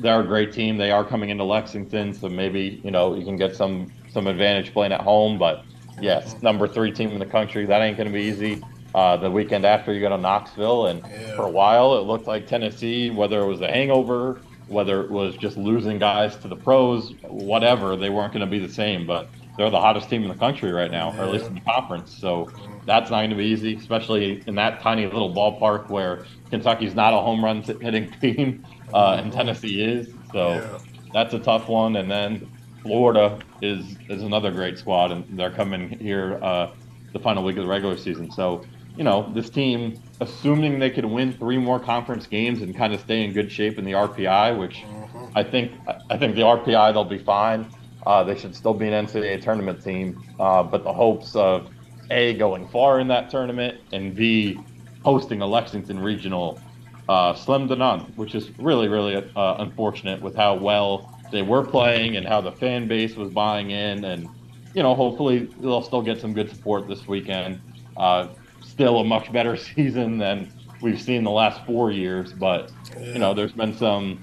[0.00, 0.76] they're a great team.
[0.76, 4.72] They are coming into Lexington, so maybe you know you can get some some advantage
[4.72, 5.38] playing at home.
[5.38, 5.64] But
[5.98, 7.66] yes, number three team in the country.
[7.66, 8.66] That ain't going to be easy.
[8.94, 11.36] Uh, the weekend after you go to Knoxville, and Yeah.
[11.36, 15.36] for a while it looked like Tennessee, whether it was a hangover, whether it was
[15.36, 19.06] just losing guys to the pros, whatever, they weren't going to be the same.
[19.06, 21.60] But they're the hottest team in the country right now, or at least in the
[21.60, 22.16] conference.
[22.18, 22.54] So
[22.88, 27.14] that's not going to be easy, especially in that tiny little ballpark where Kentucky's not
[27.14, 30.16] a home run hitting team, uh, and Tennessee is.
[30.32, 30.78] So Yeah.
[31.12, 31.96] that's a tough one.
[31.96, 32.50] And then
[32.82, 36.68] Florida is is another great squad, and they're coming here uh,
[37.12, 38.30] the final week of the regular season.
[38.30, 42.94] So you know this team, assuming they could win three more conference games and kind
[42.94, 44.88] of stay in good shape in the RPI, which
[45.34, 45.72] I think
[46.10, 47.72] I think the RPI they'll be fine.
[48.06, 51.70] Uh, they should still be an NCAA tournament team, uh, but the hopes of
[52.10, 54.58] a going far in that tournament and b
[55.04, 56.60] hosting a Lexington regional
[57.08, 61.64] uh, slim to none, which is really really uh, unfortunate with how well they were
[61.64, 64.28] playing and how the fan base was buying in, and
[64.74, 67.60] you know hopefully they'll still get some good support this weekend.
[67.96, 68.28] Uh,
[68.62, 73.34] still a much better season than we've seen the last four years, but you know
[73.34, 74.22] there's been some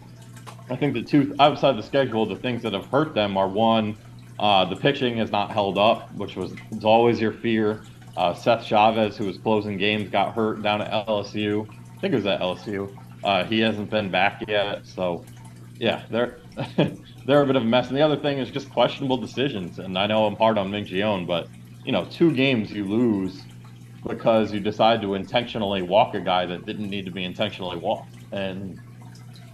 [0.70, 3.98] I think the two outside the schedule, the things that have hurt them are one,
[4.40, 7.82] uh, the pitching has not held up, which was it's always your fear.
[8.18, 11.70] Uh, Seth Chavez, who was closing games, got hurt down at LSU.
[11.70, 12.96] I think it was at LSU.
[13.24, 15.26] Uh, he hasn't been back yet, so
[15.80, 16.40] yeah, they're
[17.26, 17.88] they're a bit of a mess.
[17.88, 19.80] And the other thing is just questionable decisions.
[19.80, 21.48] And I know I'm hard on Ming but
[21.84, 23.42] you know, two games you lose
[24.06, 28.16] because you decide to intentionally walk a guy that didn't need to be intentionally walked.
[28.32, 28.80] And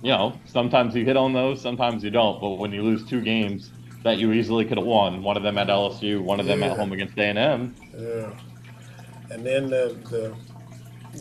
[0.01, 2.41] you know, sometimes you hit on those, sometimes you don't.
[2.41, 3.71] But when you lose two games
[4.03, 6.71] that you easily could have won, one of them at LSU, one of them Yeah.
[6.71, 8.29] at home against A&M, Yeah.
[9.29, 10.33] And then the, the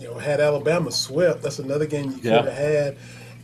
[0.01, 2.43] you know, had Alabama swept, that's another game you could Yeah.
[2.43, 2.97] have had.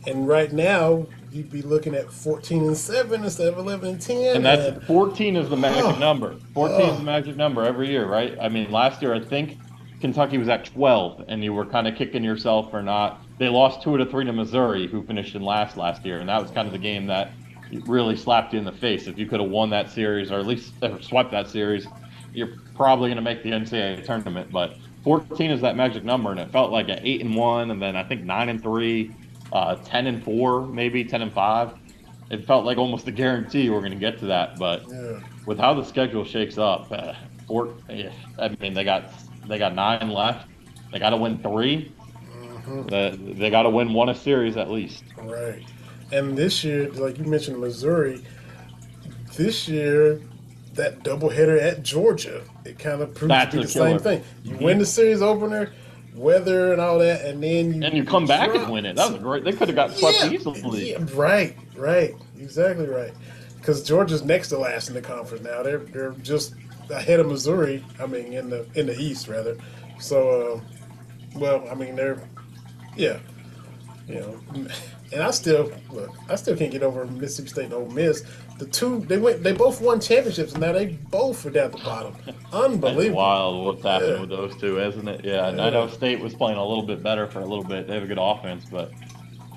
[0.07, 4.37] And right now, you'd be looking at 14 and 7 instead of 11 and 10.
[4.37, 5.97] and that's 14 is the magic Oh.
[5.99, 6.35] number.
[6.53, 8.35] 14 is the magic number every year, right?
[8.41, 9.57] I mean, last year I think
[9.99, 13.21] Kentucky was at 12, and you were kind of kicking yourself for not.
[13.39, 16.29] They lost two out of three to Missouri, who finished in last last year, and
[16.29, 17.31] that was kind of the game that
[17.85, 19.07] really slapped you in the face.
[19.07, 21.87] If you could have won that series, or at least uh, swept that series,
[22.33, 24.51] you're probably going to make the NCAA tournament.
[24.51, 27.81] But 14 is that magic number, and it felt like an eight and one, and
[27.81, 29.11] then I think nine and three,
[29.51, 31.71] uh, 10 and four, maybe 10 and five.
[32.29, 35.19] It felt like almost a guarantee we're going to get to that, but Yeah.
[35.45, 37.13] with how the schedule shakes up, uh,
[37.47, 39.13] Fort, yeah, I mean, they got
[39.47, 40.49] They got nine left.
[40.91, 41.89] They got to win 3
[42.89, 45.03] They, they got to win one a series at least.
[45.17, 45.63] Right.
[46.11, 48.23] And this year, like you mentioned, Missouri,
[49.35, 50.21] this year,
[50.73, 54.23] that doubleheader at Georgia, it kind of proves That's to be the same thing.
[54.43, 55.73] You win the series opener,
[56.13, 58.95] weather and all that, and then you And you come back and win it.
[58.95, 59.43] That was great.
[59.43, 60.91] They could have got swept yeah, easily.
[60.91, 63.11] yeah, right, right, exactly right.
[63.57, 65.61] Because Georgia's next to last in the conference now.
[65.63, 66.53] They're they're just
[66.89, 67.83] ahead of Missouri.
[67.99, 69.57] I mean, in the in the East rather.
[69.99, 72.21] So, uh, well, I mean they're
[72.95, 73.19] yeah,
[74.07, 74.39] you know,
[75.13, 76.09] and I still look.
[76.29, 78.23] I still can't get over Mississippi State and Ole Miss.
[78.59, 81.71] The two they went they both won championships and now they both are down at
[81.73, 82.15] the bottom.
[82.27, 83.17] It's Unbelievable.
[83.17, 84.21] wild what's happening Yeah.
[84.21, 85.23] with those two, isn't it?
[85.25, 87.87] Yeah, and I know State was playing a little bit better for a little bit.
[87.87, 88.91] They have a good offense, but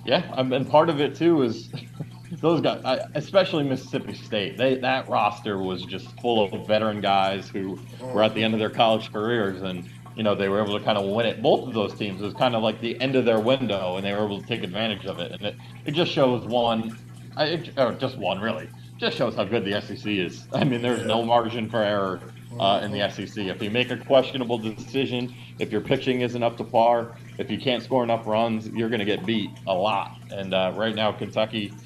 [0.05, 1.71] yeah, I mean, part of it too is
[2.41, 4.57] those guys, I, especially Mississippi State.
[4.59, 8.61] They that roster was just full of veteran guys who were at the end of
[8.61, 9.89] their college careers, and
[10.21, 11.41] you know they were able to kind of win it.
[11.41, 14.05] Both of those teams it was kind of like the end of their window, and
[14.05, 15.33] they were able to take advantage of it.
[15.33, 15.57] And it,
[15.87, 16.99] it just shows one,
[17.39, 20.47] I, it, or just one really, just shows how good the SEC is.
[20.53, 23.47] I mean, there's no margin for error uh, in the SEC.
[23.47, 27.59] If you make a questionable decision, if your pitching isn't up to par, if you
[27.59, 30.09] can't score enough runs, you're going to get beat a lot.
[30.29, 31.79] And uh, right now, Kentucky,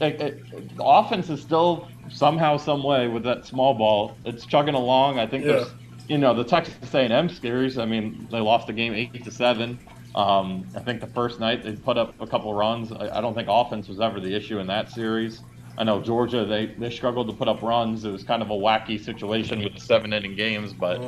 [0.00, 4.20] it, it, the offense is still somehow, some way with that small ball.
[4.24, 5.20] It's chugging along.
[5.20, 5.52] I think Yeah.
[5.52, 5.72] there's,
[6.08, 7.78] you know, the Texas A&M series.
[7.78, 9.78] I mean, they lost the game eight to seven.
[10.14, 12.90] Um, I think the first night they put up a couple runs.
[12.92, 15.42] I, I don't think offense was ever the issue in that series.
[15.78, 18.04] I know Georgia they, they struggled to put up runs.
[18.04, 21.00] It was kind of a wacky situation with the seven inning games, but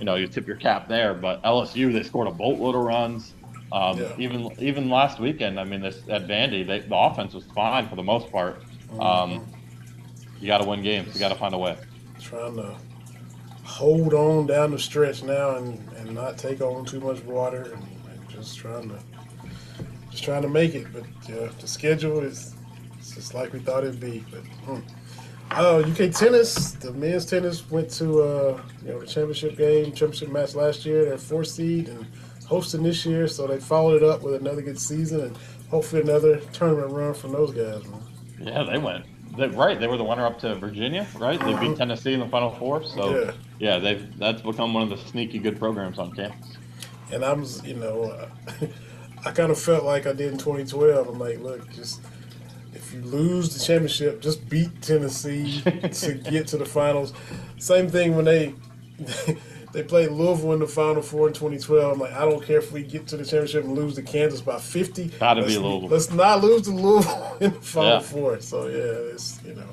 [0.00, 1.14] you know you tip your cap there.
[1.14, 3.34] But LSU they scored a boatload of runs.
[3.72, 4.12] Um, Yeah.
[4.18, 7.94] Even even last weekend, I mean, this at Vandy, they, the offense was fine for
[7.94, 8.62] the most part.
[8.98, 9.46] Um,
[10.40, 11.14] you got to win games.
[11.14, 11.76] You got to find a way.
[12.20, 12.76] trying to
[13.66, 17.82] hold on down the stretch now and, and not take on too much water and,
[18.12, 18.98] and just trying to
[20.10, 20.86] just trying to make it.
[20.92, 22.54] But uh, the schedule is
[22.96, 24.24] it's just like we thought it'd be.
[24.30, 24.80] But hmm.
[25.50, 30.30] uh, UK tennis, the men's tennis went to uh, you know the championship game, championship
[30.30, 31.04] match last year.
[31.04, 32.06] They're four seed and
[32.46, 35.36] hosting this year, so they followed it up with another good season and
[35.68, 37.84] hopefully another tournament run from those guys.
[37.88, 38.02] Man.
[38.40, 39.04] Yeah, they went.
[39.36, 41.38] They, right, they were the winner up to Virginia, right?
[41.40, 42.84] They beat Tennessee in the Final Four.
[42.84, 43.32] So Yeah.
[43.58, 46.56] Yeah, they've that's become one of the sneaky good programs on campus.
[47.12, 48.28] And I was, you know, uh,
[49.24, 51.08] I kind of felt like I did in 2012.
[51.08, 52.00] I'm like, look, just
[52.74, 55.60] if you lose the championship, just beat Tennessee
[55.92, 57.12] to get to the finals.
[57.58, 58.54] Same thing when they
[59.72, 61.92] they played Louisville in the Final Four in 2012.
[61.92, 64.40] I'm like, I don't care if we get to the championship and lose to Kansas
[64.40, 65.06] by 50.
[65.20, 65.88] Gotta be Let's- Louisville.
[65.88, 68.00] Let's not lose to Louisville in the Final Yeah.
[68.00, 68.40] Four.
[68.40, 69.68] So yeah, it's you know,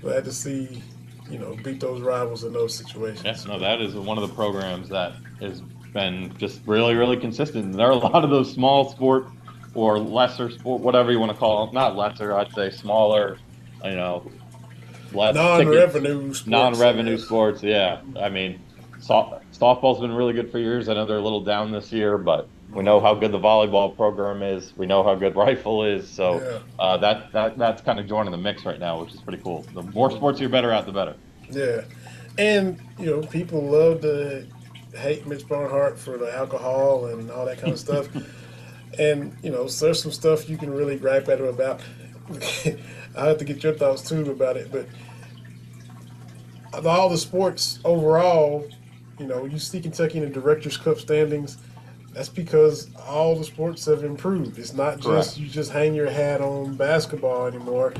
[0.00, 0.82] glad to see
[1.30, 3.22] you know beat those rivals in those situations.
[3.24, 5.60] Yes, no, that is one of the programs that has
[5.92, 7.76] been just really, really consistent.
[7.76, 9.26] There are a lot of those small sport
[9.74, 11.74] or lesser sport, whatever you want to call them.
[11.74, 13.38] Not lesser, I'd say smaller,
[13.84, 14.30] you know,
[15.12, 17.62] less Non-revenue, sports, non-revenue sports.
[17.62, 18.60] Yeah, I mean,
[19.00, 20.88] soft, softball's been really good for years.
[20.88, 23.94] I know they're a little down this year, but we know how good the volleyball
[23.96, 24.72] program is.
[24.76, 26.08] We know how good rifle is.
[26.08, 26.58] So Yeah.
[26.78, 29.64] uh, that that that's kind of joining the mix right now, which is pretty cool.
[29.74, 31.14] The more sports you're better at, the better.
[31.50, 31.82] Yeah,
[32.38, 34.46] and you know people love to
[34.94, 38.08] hate Mitch Barnhart for the alcohol and all that kind of stuff.
[38.98, 41.80] and you know, so there's some stuff you can really gripe at him about.
[43.16, 44.86] I have to get your thoughts too about it, but
[46.72, 48.68] of all the sports overall,
[49.18, 51.58] you know, you see Kentucky in the Directors Cup standings.
[52.12, 54.58] That's because all the sports have improved.
[54.58, 55.38] It's not just Correct.
[55.38, 57.94] you just hang your hat on basketball anymore.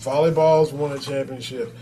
[0.00, 1.74] Volleyball's won a championship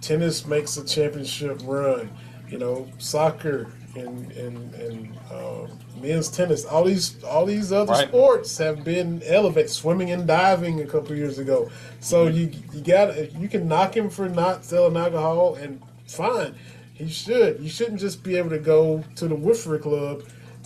[0.00, 2.10] tennis makes a championship run.
[2.50, 5.66] You know, soccer and and and uh,
[6.02, 6.64] men's tennis.
[6.66, 8.08] All these all these other Right.
[8.08, 9.70] sports have been elevated.
[9.70, 11.70] Swimming and diving a couple years ago.
[12.00, 12.36] So Mm-hmm.
[12.36, 16.54] you you got you can knock him for not selling alcohol and fine.
[16.94, 17.60] He should.
[17.60, 20.24] You shouldn't just be able to go to the Woodford Club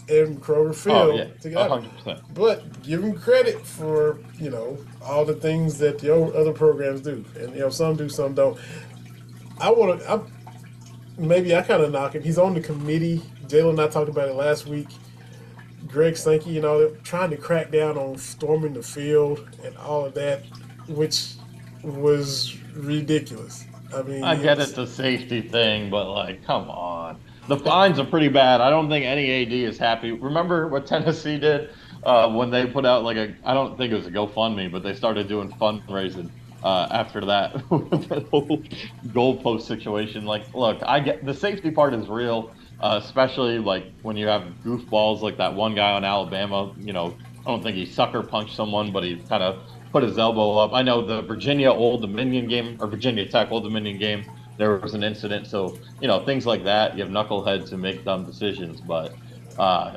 [0.08, 1.68] in Kroger Field Oh yeah, together.
[1.68, 2.20] hundred percent.
[2.34, 7.24] But give him credit for you know all the things that the other programs do,
[7.38, 8.58] and you know some do, some don't.
[9.60, 10.22] I want to.
[11.18, 12.22] Maybe I kind of knock him.
[12.22, 13.22] He's on the committee.
[13.46, 14.88] Jalen and I talked about it last week.
[15.86, 20.04] Greg Sankey, you know, they're trying to crack down on storming the field and all
[20.04, 20.42] of that,
[20.88, 21.34] which
[21.82, 23.64] was ridiculous.
[23.94, 27.18] I mean, I get it's a safety thing, but like, come on.
[27.48, 28.60] The fines are pretty bad.
[28.60, 30.12] I don't think any AD is happy.
[30.12, 31.70] Remember what Tennessee did
[32.04, 34.82] uh, when they put out like a, I don't think it was a GoFundMe, but
[34.82, 36.30] they started doing fundraising
[36.62, 37.52] uh, after that,
[38.30, 38.62] whole
[39.08, 40.24] goalpost situation.
[40.24, 42.52] Like, look, I get the safety part is real.
[42.80, 46.74] uh, especially like when you have goofballs like that one guy on Alabama.
[46.78, 47.16] You know,
[47.46, 50.72] I don't think he sucker punched someone, but he kind of put his elbow up.
[50.72, 54.24] I know the Virginia Old Dominion game or Virginia Tech Old Dominion game.
[54.58, 56.96] There was an incident, so you know things like that.
[56.96, 59.14] You have knuckleheads who make dumb decisions, but
[59.58, 59.96] uh,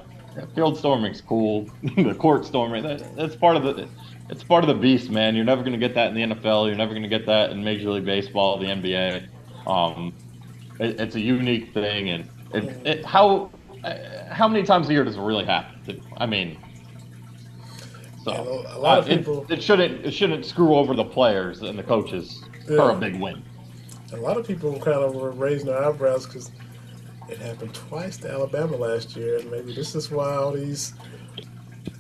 [0.55, 1.69] field storming's cool.
[1.95, 3.87] the court storming that, that's part of the
[4.29, 5.35] it's part of the beast, man.
[5.35, 6.67] You're never going to get that in the NFL.
[6.67, 9.27] You're never going to get that in Major League Baseball, the NBA.
[9.65, 10.13] Um,
[10.79, 13.49] it, it's a unique thing, and it, it, how
[14.29, 16.01] how many times a year does it really happen?
[16.17, 16.57] I mean,
[18.23, 19.43] so a lot of uh, people.
[19.45, 22.77] It, it, shouldn't it shouldn't screw over the players and the coaches yeah.
[22.77, 23.43] for a big win.
[24.13, 26.51] A lot of people kind of were raising their eyebrows because
[27.29, 30.93] it happened twice to Alabama last year, and maybe this is why all these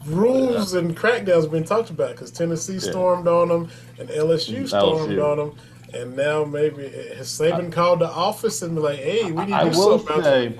[0.05, 5.11] rules and crackdowns have been talked about because Tennessee stormed on them and LSU stormed
[5.11, 5.31] LSU.
[5.31, 5.55] on them.
[5.93, 6.87] And now maybe
[7.17, 10.23] has Saban I, called the office and be like, "Hey, we need to do something."
[10.23, 10.59] Say,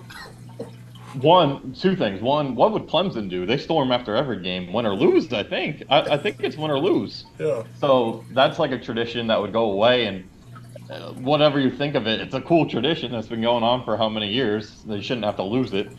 [1.22, 2.20] one, two things.
[2.22, 3.46] One, what would Clemson do?
[3.46, 5.32] They storm after every game, win or lose.
[5.32, 5.84] I think.
[5.90, 7.26] I, I think it's win or lose.
[7.38, 7.64] Yeah.
[7.80, 10.28] So that's like a tradition that would go away, and
[10.90, 14.10] whatever you think of it, it's a cool tradition that's been going on for how
[14.10, 14.84] many years.
[14.84, 15.90] They shouldn't have to lose it.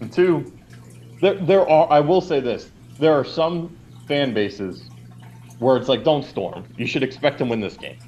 [0.00, 0.52] And two,
[1.20, 1.90] there, there are.
[1.90, 3.76] I will say this: there are some
[4.06, 4.88] fan bases
[5.58, 6.64] where it's like, don't storm.
[6.76, 7.98] You should expect to win this game.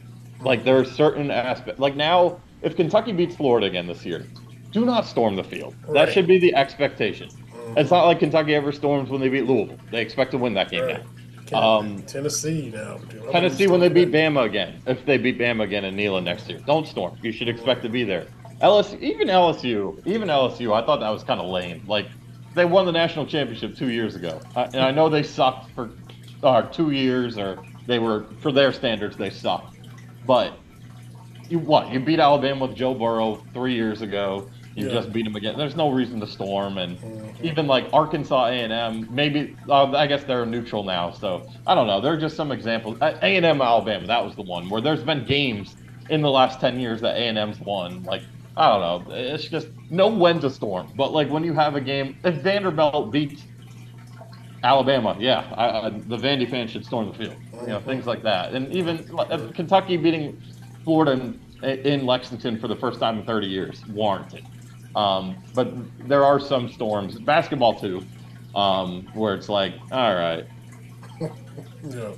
[0.40, 1.80] Like there are certain aspects.
[1.80, 4.26] Like now, if Kentucky beats Florida again this year,
[4.72, 5.74] do not storm the field.
[5.82, 5.94] Right.
[5.94, 7.28] That should be the expectation.
[7.28, 7.78] Mm-hmm.
[7.78, 9.78] It's not like Kentucky ever storms when they beat Louisville.
[9.90, 11.02] They expect to win that game right.
[11.02, 11.10] now.
[11.52, 12.98] Um, Tennessee now.
[13.30, 14.80] Tennessee when they beat Bama again.
[14.86, 17.16] If they beat Bama again in Neyland next year, don't storm.
[17.22, 18.26] You should expect to be there.
[18.62, 20.74] LSU, even LSU, even LSU.
[20.74, 21.84] I thought that was kind of lame.
[21.86, 22.06] Like
[22.54, 25.90] they won the national championship two years ago, and I know they sucked for
[26.42, 29.76] uh, two years, or they were for their standards they sucked.
[30.26, 30.58] But
[31.48, 31.92] you what?
[31.92, 34.50] You beat Alabama with Joe Burrow three years ago.
[34.76, 34.92] You yeah.
[34.92, 35.56] just beat them again.
[35.56, 37.46] There's no reason to storm, and mm-hmm.
[37.46, 41.12] even like Arkansas A&M, maybe uh, I guess they're neutral now.
[41.12, 42.00] So I don't know.
[42.00, 42.98] There are just some examples.
[43.00, 45.76] A&M Alabama, that was the one where there's been games
[46.10, 48.02] in the last ten years that A&M's won.
[48.02, 48.22] Like
[48.56, 49.14] I don't know.
[49.14, 50.92] It's just know when to storm.
[50.94, 53.44] But like when you have a game, if Vanderbilt beats
[54.62, 57.36] Alabama, yeah, I, I, the Vandy fans should storm the field.
[57.62, 58.52] You know, things like that.
[58.54, 58.98] And even
[59.54, 60.40] Kentucky beating
[60.84, 64.44] Florida in, in, Lexington for the first time in 30 years, warranted.
[64.96, 68.08] Um, but there are some storms, basketball too,
[68.54, 70.46] um, where it's like, all right,
[71.82, 72.12] yeah.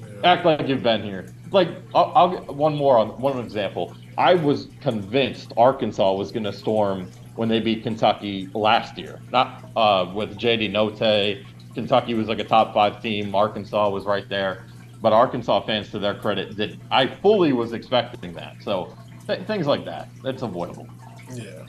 [0.00, 0.24] Yeah.
[0.24, 1.34] act like you've been here.
[1.50, 3.96] Like, I'll, I'll get one more on one example.
[4.16, 9.24] I was convinced Arkansas was going to storm when they beat Kentucky last year.
[9.30, 11.42] Not uh, with JD Notae.
[11.74, 13.34] Kentucky was like a top five team.
[13.34, 14.64] Arkansas was right there.
[15.00, 18.54] But Arkansas fans, to their credit, did I fully was expecting that.
[18.58, 18.96] So
[19.28, 20.92] th- things like that, that's avoidable.
[21.28, 21.67] Yeah,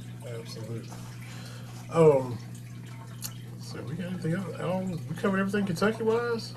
[0.57, 0.89] absolutely.
[1.91, 2.37] Um,
[3.59, 4.59] so we got anything else?
[4.59, 6.53] Um, we covered everything Kentucky wise.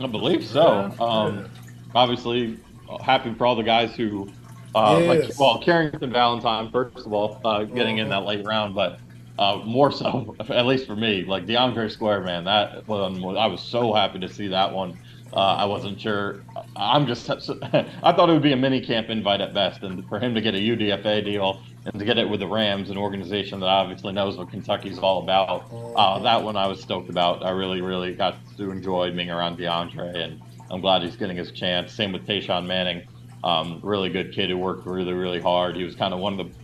[0.00, 0.92] I believe so.
[0.98, 1.04] Yeah.
[1.04, 1.46] Um, yeah.
[1.94, 2.58] Obviously,
[3.02, 4.28] happy for all the guys who
[4.74, 5.30] uh, yes.
[5.30, 8.20] like, well, Carrington Valentine, first of all, uh, getting in uh-huh.
[8.20, 9.00] that late round, but
[9.38, 13.62] uh, more so, at least for me, like DeAndre Square, man, that one, I was
[13.62, 14.98] so happy to see that one.
[15.32, 16.42] Uh, I wasn't sure.
[16.76, 19.82] I'm just, I thought it would be a mini camp invite at best.
[19.82, 22.90] And for him to get a UDFA deal and to get it with the Rams,
[22.90, 25.64] an organization that obviously knows what Kentucky's all about,
[25.96, 27.44] uh, that one I was stoked about.
[27.44, 31.52] I really, really got to enjoy being around DeAndre, and I'm glad he's getting his
[31.52, 31.92] chance.
[31.92, 33.06] Same with Tashawn Manning.
[33.44, 35.76] Um, really good kid who worked really, really hard.
[35.76, 36.54] He was kind of one of the.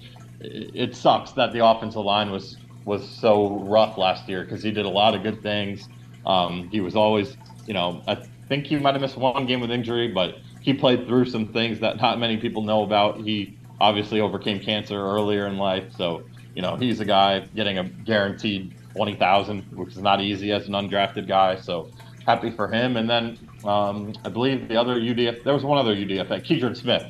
[0.41, 4.85] It sucks that the offensive line was was so rough last year because he did
[4.85, 5.89] a lot of good things.
[6.27, 8.17] Um, he was always, you know, I
[8.49, 11.79] think he might have missed one game with injury, but he played through some things
[11.79, 13.21] that not many people know about.
[13.21, 16.23] He obviously overcame cancer earlier in life, so
[16.55, 20.67] you know he's a guy getting a guaranteed twenty thousand, which is not easy as
[20.67, 21.57] an undrafted guy.
[21.57, 21.91] So
[22.27, 22.97] happy for him.
[22.97, 27.05] And then um, I believe the other UDF, there was one other UDF, Keidron Smith.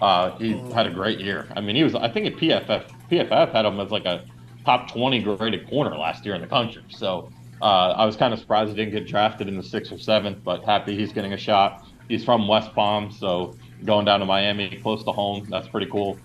[0.00, 1.48] Uh, he had a great year.
[1.56, 4.24] I mean, he was, I think at PFF, PFF had him as like a
[4.64, 6.82] top 20 graded corner last year in the country.
[6.88, 7.30] So
[7.62, 10.44] uh, I was kind of surprised he didn't get drafted in the sixth or seventh,
[10.44, 11.86] but happy he's getting a shot.
[12.08, 16.18] He's from West Palm, so going down to Miami, close to home, that's pretty cool.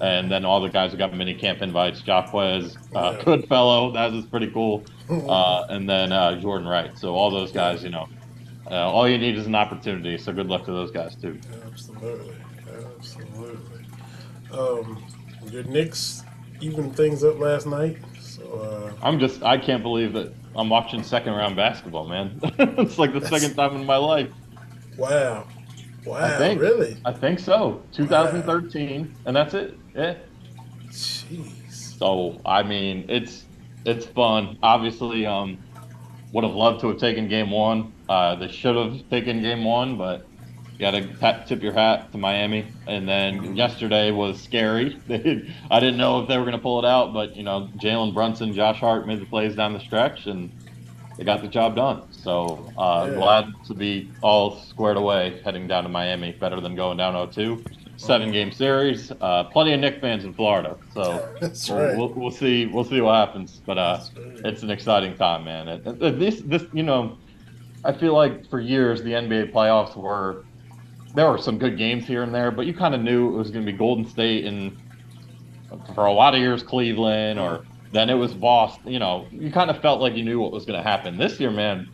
[0.00, 4.26] And then all the guys who got mini camp invites, Jaquez, uh, Goodfellow, that was
[4.26, 4.84] pretty cool.
[5.08, 6.98] Uh, and then uh, Jordan Wright.
[6.98, 8.08] So all those guys, you know,
[8.68, 10.18] uh, all you need is an opportunity.
[10.18, 11.38] So good luck to those guys too.
[11.64, 12.34] Absolutely,
[12.96, 13.86] absolutely.
[14.50, 15.04] Um,
[15.48, 16.24] your Knicks
[16.60, 17.98] even things up last night.
[18.20, 22.40] So uh, I'm just, I can't believe that I'm watching second round basketball, man.
[22.42, 24.30] it's like the second time in my life.
[24.96, 25.46] Wow.
[26.06, 26.96] Wow, I think, really?
[27.04, 27.82] I think so.
[27.92, 29.08] 2013, wow.
[29.26, 29.76] and that's it.
[29.94, 30.14] Yeah.
[30.88, 31.98] Jeez.
[31.98, 33.44] So I mean, it's
[33.84, 34.58] it's fun.
[34.62, 35.58] Obviously, um,
[36.32, 37.92] would have loved to have taken game one.
[38.08, 40.26] Uh, they should have taken game one, but
[40.72, 42.66] you got to tip your hat to Miami.
[42.86, 45.00] And then yesterday was scary.
[45.70, 48.12] I didn't know if they were going to pull it out, but you know, Jalen
[48.12, 50.52] Brunson, Josh Hart made the plays down the stretch, and
[51.16, 52.02] they got the job done.
[52.12, 53.14] So uh, Yeah.
[53.16, 56.32] glad to be all squared away heading down to Miami.
[56.32, 57.64] Better than going down 0-2.
[57.98, 59.10] Seven game series.
[59.22, 60.76] Uh, plenty of Knick fans in Florida.
[60.92, 61.96] So That's we'll, right.
[61.96, 62.66] we'll, we'll see.
[62.66, 63.62] We'll see what happens.
[63.64, 64.00] But uh,
[64.44, 65.68] it's an exciting time, man.
[65.68, 67.16] It, it- this this you know,
[67.84, 70.44] I feel like for years the NBA playoffs were
[71.14, 73.50] there were some good games here and there, but you kind of knew it was
[73.50, 74.76] going to be Golden State and
[75.94, 78.92] for a lot of years Cleveland or then it was Boston.
[78.92, 81.16] You know, you kind of felt like you knew what was going to happen.
[81.16, 81.88] This year, man,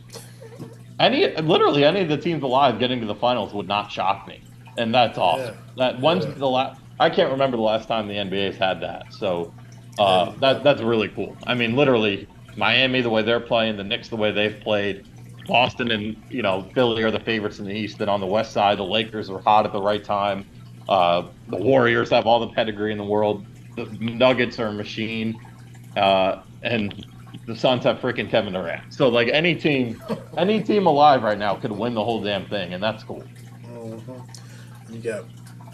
[0.99, 4.43] any literally any of the teams alive getting to the finals would not shock me,
[4.77, 5.55] and that's awesome.
[5.77, 6.31] That when's Yeah.
[6.37, 6.81] the last?
[6.99, 9.11] I can't remember the last time the NBA's had that.
[9.13, 9.53] So
[9.99, 10.33] uh, Yeah.
[10.39, 11.35] that that's really cool.
[11.45, 15.05] I mean, literally Miami the way they're playing, the Knicks the way they've played.
[15.45, 17.97] Boston and you know Philly are the favorites in the East.
[17.97, 20.45] Then on the West side, the Lakers are hot at the right time.
[20.87, 23.45] Uh, the Warriors have all the pedigree in the world.
[23.75, 25.35] The Nuggets are a machine,
[25.95, 27.05] uh, and
[27.45, 28.93] the Suns have freaking Kevin Durant.
[28.93, 30.01] So like any team,
[30.37, 33.23] any team alive right now could win the whole damn thing, and that's cool.
[33.65, 34.27] Mhm.
[34.89, 35.25] You got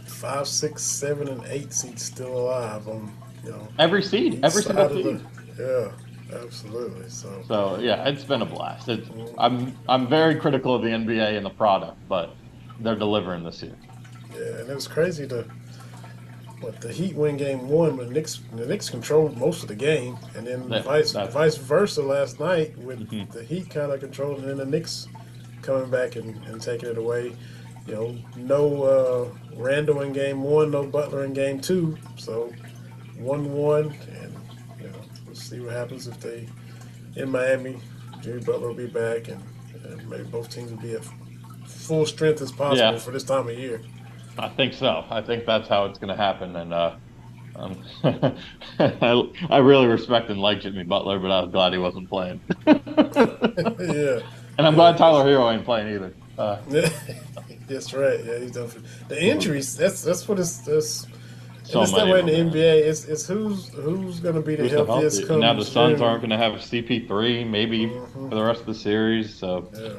[0.07, 3.11] five, six, seven, and eight seats still alive on,
[3.43, 5.26] you know, Every seed, every single team.
[5.57, 5.91] the-
[6.32, 7.09] yeah, absolutely.
[7.09, 8.88] So, So yeah, it's been a blast.
[8.89, 9.07] It's,
[9.38, 12.36] I'm I'm very critical of the NBA and the product, but
[12.80, 13.76] they're delivering this year.
[14.34, 15.45] yeah, and it was crazy to
[16.62, 20.18] what the Heat win game one, but Knicks the Knicks controlled most of the game,
[20.36, 23.32] and then vice vice versa last night with Mhm.
[23.32, 25.07] the Heat kind of controlling, and then the Knicks
[25.62, 27.34] coming back and, and taking it away.
[27.88, 32.51] You know, no uh, Randle in game one, no Butler in game two, so
[33.18, 34.34] one one, and
[34.80, 36.47] you know, we'll see what happens if they
[37.16, 37.78] in Miami.
[38.22, 39.41] Jimmy Butler will be back, and,
[39.86, 41.03] and maybe both teams will be at
[41.66, 42.97] full strength as possible Yeah.
[42.99, 43.82] for this time of year.
[44.40, 45.06] I think so.
[45.10, 46.56] I think that's how it's going to happen.
[46.56, 46.96] And uh,
[47.56, 47.84] um,
[48.80, 52.40] I, I really respect and like Jimmy Butler, but I was glad he wasn't playing.
[52.68, 54.22] yeah.
[54.58, 54.68] and.
[54.68, 56.14] I'm glad Tyler Herro ain't playing either.
[56.38, 56.58] Uh,
[57.68, 58.24] that's right.
[58.24, 58.68] Yeah, he's done.
[58.70, 58.80] For,
[59.10, 59.76] the injuries.
[59.76, 60.60] That's that's what it's.
[60.60, 61.06] That's,
[61.64, 62.32] so it's that way in the.
[62.32, 62.86] NBA.
[62.88, 66.22] It's it's who's who's going to be the Who's the healthy- Now the Suns aren't
[66.22, 68.30] going to have CP3 maybe Mhm.
[68.30, 69.34] for the rest of the series.
[69.34, 69.90] So Yeah,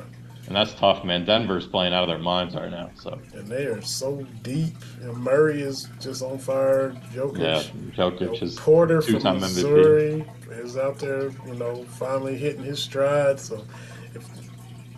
[0.51, 1.25] and that's tough, man.
[1.25, 2.91] Denver's playing out of their minds right now.
[2.97, 4.75] So and they are so deep.
[5.01, 6.91] And Murray is just on fire.
[7.15, 7.39] Jokic.
[7.39, 9.43] yeah, you Jokic know, is Porter from two-time MVP.
[9.43, 11.31] Missouri is out there.
[11.47, 13.39] You know, finally hitting his stride.
[13.39, 13.65] So
[14.13, 14.29] if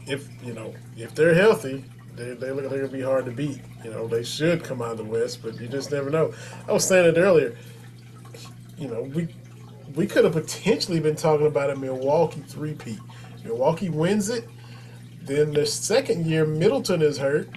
[0.06, 1.84] if you know if they're healthy.
[2.14, 3.60] They, they look like they're gonna be hard to beat.
[3.84, 6.34] You know, they should come out of the West, but you just never know.
[6.68, 7.56] I was saying it earlier.
[8.76, 9.28] you know, we
[9.94, 12.98] we could have potentially been talking about a Milwaukee three-peat.
[13.44, 14.46] Milwaukee wins it,
[15.26, 17.48] then the second year Middleton is hurt,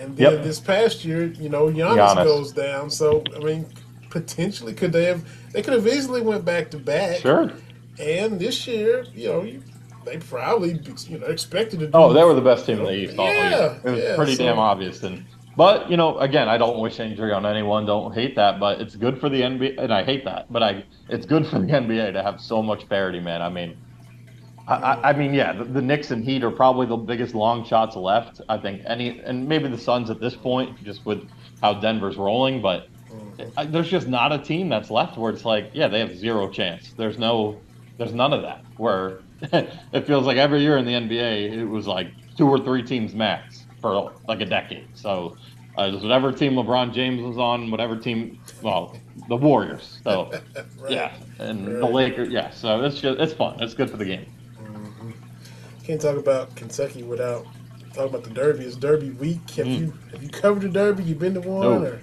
[0.00, 0.42] and then Yep.
[0.44, 2.24] this past year, you know, Giannis, Giannis.
[2.24, 2.90] goes down.
[2.90, 3.66] So I mean,
[4.10, 5.22] potentially could they have?
[5.52, 7.16] They could have easily went back to back.
[7.20, 7.52] sure.
[8.00, 9.62] And this year, you know, you,
[10.04, 11.86] they probably you know expected to.
[11.86, 13.76] Do, Oh, they were the best team in the East Yeah.
[13.84, 15.02] It was yeah, pretty so- damn obvious.
[15.02, 15.24] And
[15.56, 17.84] but you know, again, I don't wish injury on anyone.
[17.84, 20.84] Don't hate that, but it's good for the NBA, and I hate that, but I
[21.10, 23.42] it's good for the NBA to have so much parity, man.
[23.42, 23.76] I mean,
[24.66, 27.64] I, I, I mean, yeah, the, the Knicks and Heat are probably the biggest long
[27.64, 28.40] shots left.
[28.48, 31.20] I think any, and maybe the Suns at this point, just with
[31.60, 32.84] how Denver's rolling, but.
[33.56, 36.50] I, there's just not a team that's left where it's like, yeah, they have zero
[36.50, 36.92] chance.
[36.96, 37.64] There's no,
[37.98, 38.60] there's none of that.
[38.76, 42.82] Where it feels like every year in the NBA, it was like two or three
[42.82, 44.88] teams max for like a decade.
[44.94, 45.36] So
[45.74, 50.00] uh, just whatever team LeBron James was on, whatever team, well, the Warriors.
[50.04, 50.30] So
[50.76, 50.92] Right.
[50.92, 52.30] yeah, and the Lakers.
[52.30, 53.56] Yeah, so it's just it's fun.
[53.60, 54.26] It's good for the game.
[55.84, 57.44] Can't talk about Kentucky without
[57.92, 58.64] talking about the Derby.
[58.64, 59.50] It's Derby week.
[59.52, 59.78] Have Mm.
[59.78, 61.02] you have you covered the Derby?
[61.04, 61.60] You been to one?
[61.62, 61.82] No.
[61.84, 62.00] Or?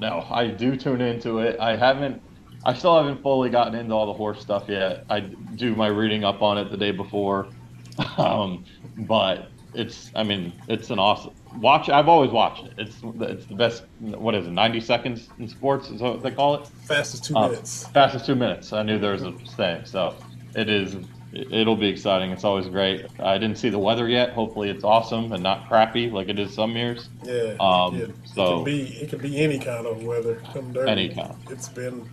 [0.00, 1.58] No, I do tune into it.
[1.60, 2.20] I haven't.
[2.64, 5.04] I still haven't fully gotten into all the horse stuff yet.
[5.08, 7.46] I do my reading up on it the day before,
[8.18, 8.64] um,
[8.98, 10.10] but it's.
[10.16, 11.88] I mean, it's an awesome watch.
[11.88, 12.72] I've always watched it.
[12.78, 13.84] It's it's the best.
[14.00, 14.50] What is it?
[14.50, 16.66] Ninety seconds in sports is what they call it.
[16.66, 17.86] Fastest two Uh, minutes.
[17.88, 18.72] Fastest two minutes.
[18.72, 20.14] I knew there was a thing, so
[20.56, 20.96] it is.
[21.32, 22.30] It'll be exciting.
[22.32, 23.06] It's always great.
[23.20, 24.30] I didn't see the weather yet.
[24.30, 27.08] Hopefully, it's awesome and not crappy like it is some years.
[27.22, 27.54] Yeah.
[27.60, 28.04] Um, yeah.
[28.06, 30.42] it so- can be it can be any kind of weather.
[30.52, 30.90] Come Derby.
[30.90, 31.34] Any kind.
[31.48, 32.08] It's been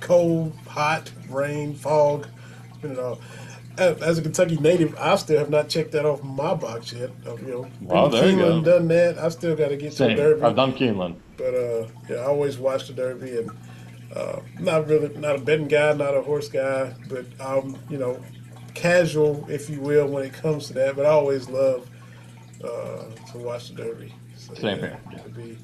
[0.00, 2.26] cold, hot, rain, fog.
[2.68, 3.20] It's been it all.
[3.76, 7.10] As a Kentucky native, I still have not checked that off my box yet.
[7.26, 8.78] Of, you know, Well, there you Keeneland, go.
[8.78, 9.18] done that.
[9.18, 10.16] I still got to get to Same.
[10.16, 10.42] Derby.
[10.42, 11.16] I've done Keeneland.
[11.36, 13.50] But uh, yeah, I always watch the Derby, and
[14.14, 18.22] Uh, not really, not a betting guy, not a horse guy, but I'm, you know,
[18.74, 20.94] casual, if you will, when it comes to that.
[20.94, 21.88] But I always love
[22.62, 24.14] uh, to watch the Derby.
[24.36, 25.00] So, Same yeah, here.
[25.14, 25.58] It'll be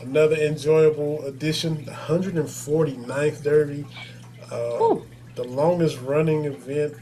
[0.00, 3.86] another enjoyable edition, the 149th Derby,
[4.50, 4.96] uh,
[5.34, 6.94] the longest running event.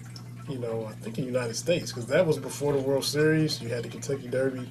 [0.49, 3.63] You know, I think in the United States because that was before the World Series.
[3.63, 4.69] You had the Kentucky Derby,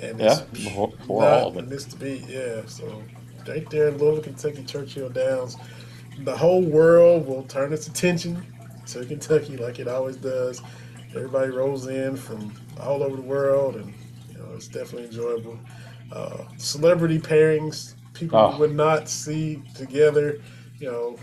[0.00, 1.68] and yeah, before, before all of it.
[1.68, 2.62] Missed the beat, yeah.
[2.66, 3.02] So
[3.50, 5.56] right there in Louisville, Kentucky, Churchill Downs,
[6.20, 8.44] the whole world will turn its attention
[8.86, 10.62] to Kentucky like it always does.
[11.14, 13.92] Everybody rolls in from all over the world, and
[14.30, 15.58] you know it's definitely enjoyable.
[16.12, 18.58] Uh, celebrity pairings, people oh.
[18.58, 20.40] would not see together.
[20.78, 21.18] You know,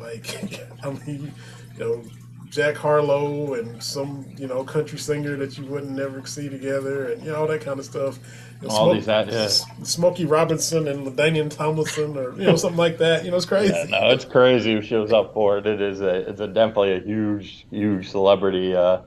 [0.00, 1.32] like I mean,
[1.76, 2.02] you know,
[2.50, 7.22] Jack Harlow and some you know country singer that you wouldn't never see together, and
[7.24, 8.18] you know all that kind of stuff.
[8.62, 9.84] You know, all Smoke, these, yeah.
[9.84, 13.24] Smokey Robinson and LaDainian Tomlinson, or you know something like that.
[13.24, 13.74] You know, it's crazy.
[13.74, 15.66] Yeah, no, it's crazy who shows up for it.
[15.66, 18.74] It is a, it's a definitely a huge, huge celebrity.
[18.74, 19.00] Uh,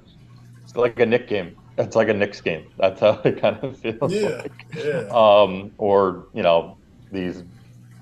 [0.64, 1.56] it's like a Knick game.
[1.78, 2.66] It's like a Knicks game.
[2.78, 4.12] That's how it kind of feels.
[4.12, 4.66] Yeah, like.
[4.76, 5.08] yeah.
[5.10, 6.78] Um, or you know
[7.14, 7.44] these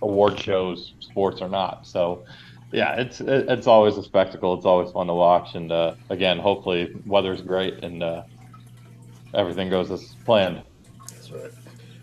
[0.01, 1.85] award shows, sports or not.
[1.85, 2.25] So
[2.71, 4.55] yeah, it's it's always a spectacle.
[4.55, 8.23] It's always fun to watch, and uh, again, hopefully, weather's great and uh,
[9.35, 10.63] everything goes as planned.
[11.33, 11.51] Right.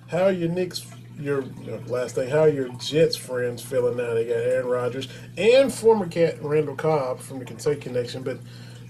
[0.09, 0.87] How are your Knicks?
[1.18, 1.43] Your
[1.87, 2.31] last thing.
[2.31, 4.14] How are your Jets friends feeling now?
[4.14, 8.39] They got Aaron Rodgers and former cat Randall Cobb from the Kentucky connection, but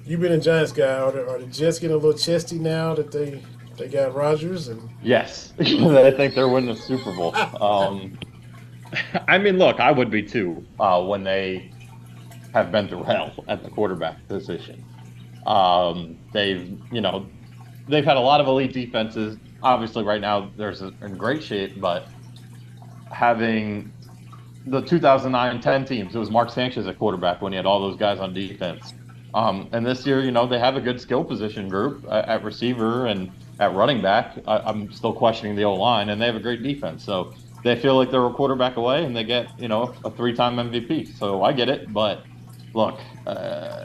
[0.07, 0.99] you've been a Giants guy.
[0.99, 3.43] Are the, are the Jets getting a little chesty now that they
[3.77, 4.89] they got Rodgers and?
[5.03, 7.35] Yes, I think they're winning the Super Bowl.
[7.61, 8.19] Um,
[9.29, 11.71] I mean, look, I would be too uh, when they
[12.53, 14.85] have been through hell at the quarterback position.
[15.47, 17.27] Um, they've, you know,
[17.89, 19.39] they've had a lot of elite defenses.
[19.63, 22.09] Obviously, right now they're in great shape, but
[23.11, 23.93] having
[24.67, 28.19] the 2009-10 teams, it was Mark Sanchez at quarterback when he had all those guys
[28.19, 28.95] on defense.
[29.35, 32.45] Um, and this year, you know, they have a good skill position group at, at
[32.45, 33.31] receiver and
[33.61, 34.37] at running back.
[34.47, 37.05] I, am still questioning the O line, and they have a great defense.
[37.05, 37.33] So
[37.63, 41.17] they feel like they're a quarterback away, and they get you know a three-time MVP.
[41.19, 42.25] So I get it, but
[42.75, 43.85] look, uh,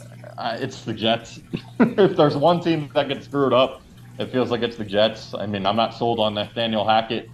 [0.60, 1.42] it's the Jets.
[1.80, 3.82] if there's one team that gets screwed up,
[4.18, 5.34] it feels like it's the Jets.
[5.34, 7.30] I mean, I'm not sold on Nathaniel Hackett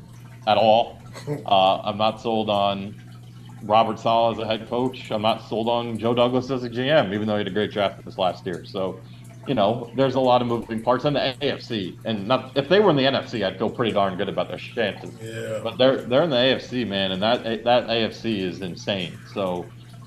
[0.48, 0.98] at all.
[1.46, 2.96] Uh, I'm not sold on
[3.64, 5.12] Robert Saleh as a head coach.
[5.12, 7.72] I'm not sold on Joe Douglas as a GM, even though he had a great
[7.72, 8.66] draft this last year.
[8.66, 9.00] So,
[9.48, 11.98] you know, there's a lot of moving parts in the AFC.
[12.06, 14.58] And not, if they were in the NFC, I'd feel pretty darn good about their
[14.58, 15.14] chances.
[15.22, 15.60] Yeah.
[15.64, 19.18] But they're they're in the AFC, man, and that that AFC is insane.
[19.34, 19.66] So,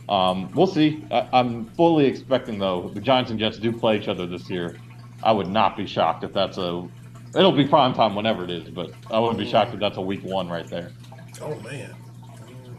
[0.09, 1.05] um, we'll see.
[1.11, 4.77] I, am fully expecting though the Giants and Jets do play each other this year.
[5.25, 6.87] I would not be shocked if that's a.
[7.35, 10.03] It'll be prime time whenever it is, but I wouldn't be shocked if that's a
[10.03, 10.93] week one right there.
[11.41, 11.97] Oh man.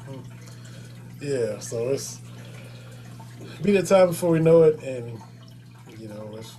[0.08, 1.24] Mm-hmm.
[1.24, 2.22] Yeah, so it's
[3.62, 5.20] be the time before we know it, and
[5.98, 6.56] you know, it's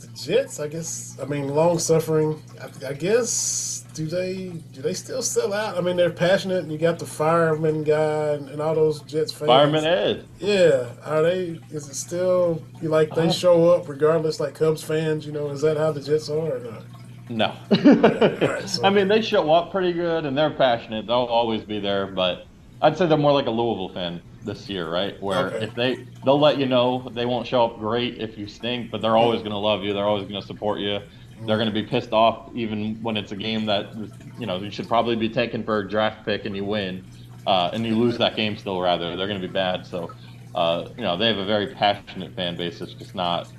[0.00, 0.58] the Jets.
[0.58, 1.18] I guess.
[1.22, 2.42] I mean, long suffering.
[2.60, 5.76] I, I guess do they do they still sell out?
[5.76, 9.32] I mean, they're passionate, and you got the fireman guy and, and all those Jets
[9.32, 9.48] fans.
[9.48, 10.26] Fireman Ed.
[10.38, 11.60] Yeah, are they?
[11.70, 14.40] Is it still you like they uh, show up regardless?
[14.40, 16.82] Like Cubs fans, you know, is that how the Jets are or not?
[17.28, 17.54] No.
[18.46, 18.84] right, so.
[18.84, 21.06] I mean, they show up pretty good, and they're passionate.
[21.06, 22.46] They'll always be there, but
[22.80, 25.20] I'd say they're more like a Louisville fan this year, right?
[25.22, 25.64] Where okay.
[25.64, 29.00] if they they'll let you know they won't show up great if you stink, but
[29.00, 29.92] they're always going to love you.
[29.92, 31.00] They're always going to support you
[31.46, 33.94] they're going to be pissed off even when it's a game that
[34.38, 37.04] you know you should probably be taken for a draft pick and you win,
[37.46, 38.80] uh, and you lose that game still.
[38.80, 39.86] Rather, they're going to be bad.
[39.86, 40.12] So,
[40.54, 42.80] uh, you know, they have a very passionate fan base.
[42.80, 43.52] It's just not.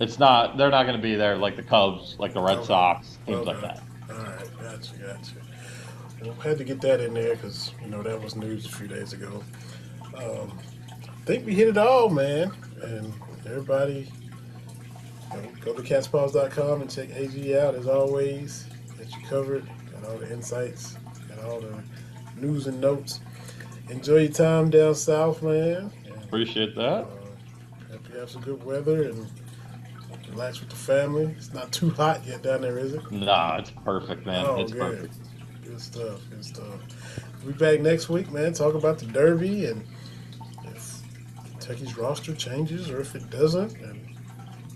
[0.00, 0.56] It's not.
[0.56, 2.66] They're not going to be there like the Cubs, like the Red okay.
[2.66, 3.52] Sox, teams okay.
[3.52, 3.82] like that.
[4.10, 5.34] All right, gotcha, gotcha.
[6.22, 8.88] Well, had to get that in there because you know that was news a few
[8.88, 9.44] days ago.
[10.16, 10.58] Um,
[10.98, 13.12] I think we hit it all, man, and
[13.46, 14.10] everybody
[15.60, 18.66] go to catspause.com and check AG out as always.
[18.98, 19.66] Got you covered.
[19.92, 20.96] Got all the insights.
[21.28, 21.82] Got all the
[22.36, 23.20] news and notes.
[23.90, 25.90] Enjoy your time down south, man.
[26.06, 27.04] And, Appreciate that.
[27.04, 27.06] Uh,
[27.90, 29.26] hope you have some good weather and
[30.30, 31.34] relax with the family.
[31.36, 33.10] It's not too hot yet down there, is it?
[33.10, 34.44] Nah, it's perfect, man.
[34.46, 34.80] Oh, it's good.
[34.80, 35.14] perfect.
[35.64, 36.20] Good stuff.
[36.30, 36.80] Good stuff.
[37.42, 38.52] We'll be back next week, man.
[38.52, 39.84] Talk about the Derby and
[40.64, 41.02] if
[41.50, 43.76] Kentucky's roster changes or if it doesn't.
[43.76, 44.13] And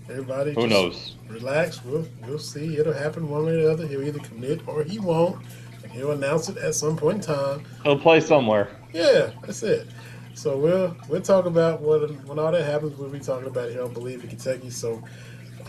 [0.09, 1.15] Everybody, who knows?
[1.27, 1.83] Relax.
[1.85, 2.77] We'll we'll see.
[2.77, 3.87] It'll happen one way or the other.
[3.87, 5.39] He'll either commit or he won't,
[5.83, 7.63] and he'll announce it at some point in time.
[7.83, 8.69] He'll play somewhere.
[8.91, 9.87] Yeah, that's it.
[10.33, 12.97] So we'll we'll talk about what when all that happens.
[12.97, 14.71] We'll be talking about it here on Bleav in Kentucky.
[14.71, 15.03] So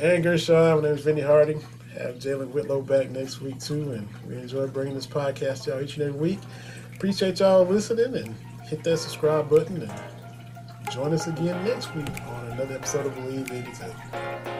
[0.00, 1.62] Aaron Gershon, my name is Vinny Harding.
[1.98, 5.82] Have Jalen Whitlow back next week too, and we enjoy bringing this podcast to y'all
[5.82, 6.38] each and every week.
[6.94, 8.34] Appreciate y'all listening, and
[8.68, 9.92] hit that subscribe button and
[10.90, 14.59] join us again next week on another episode of Bleav 82.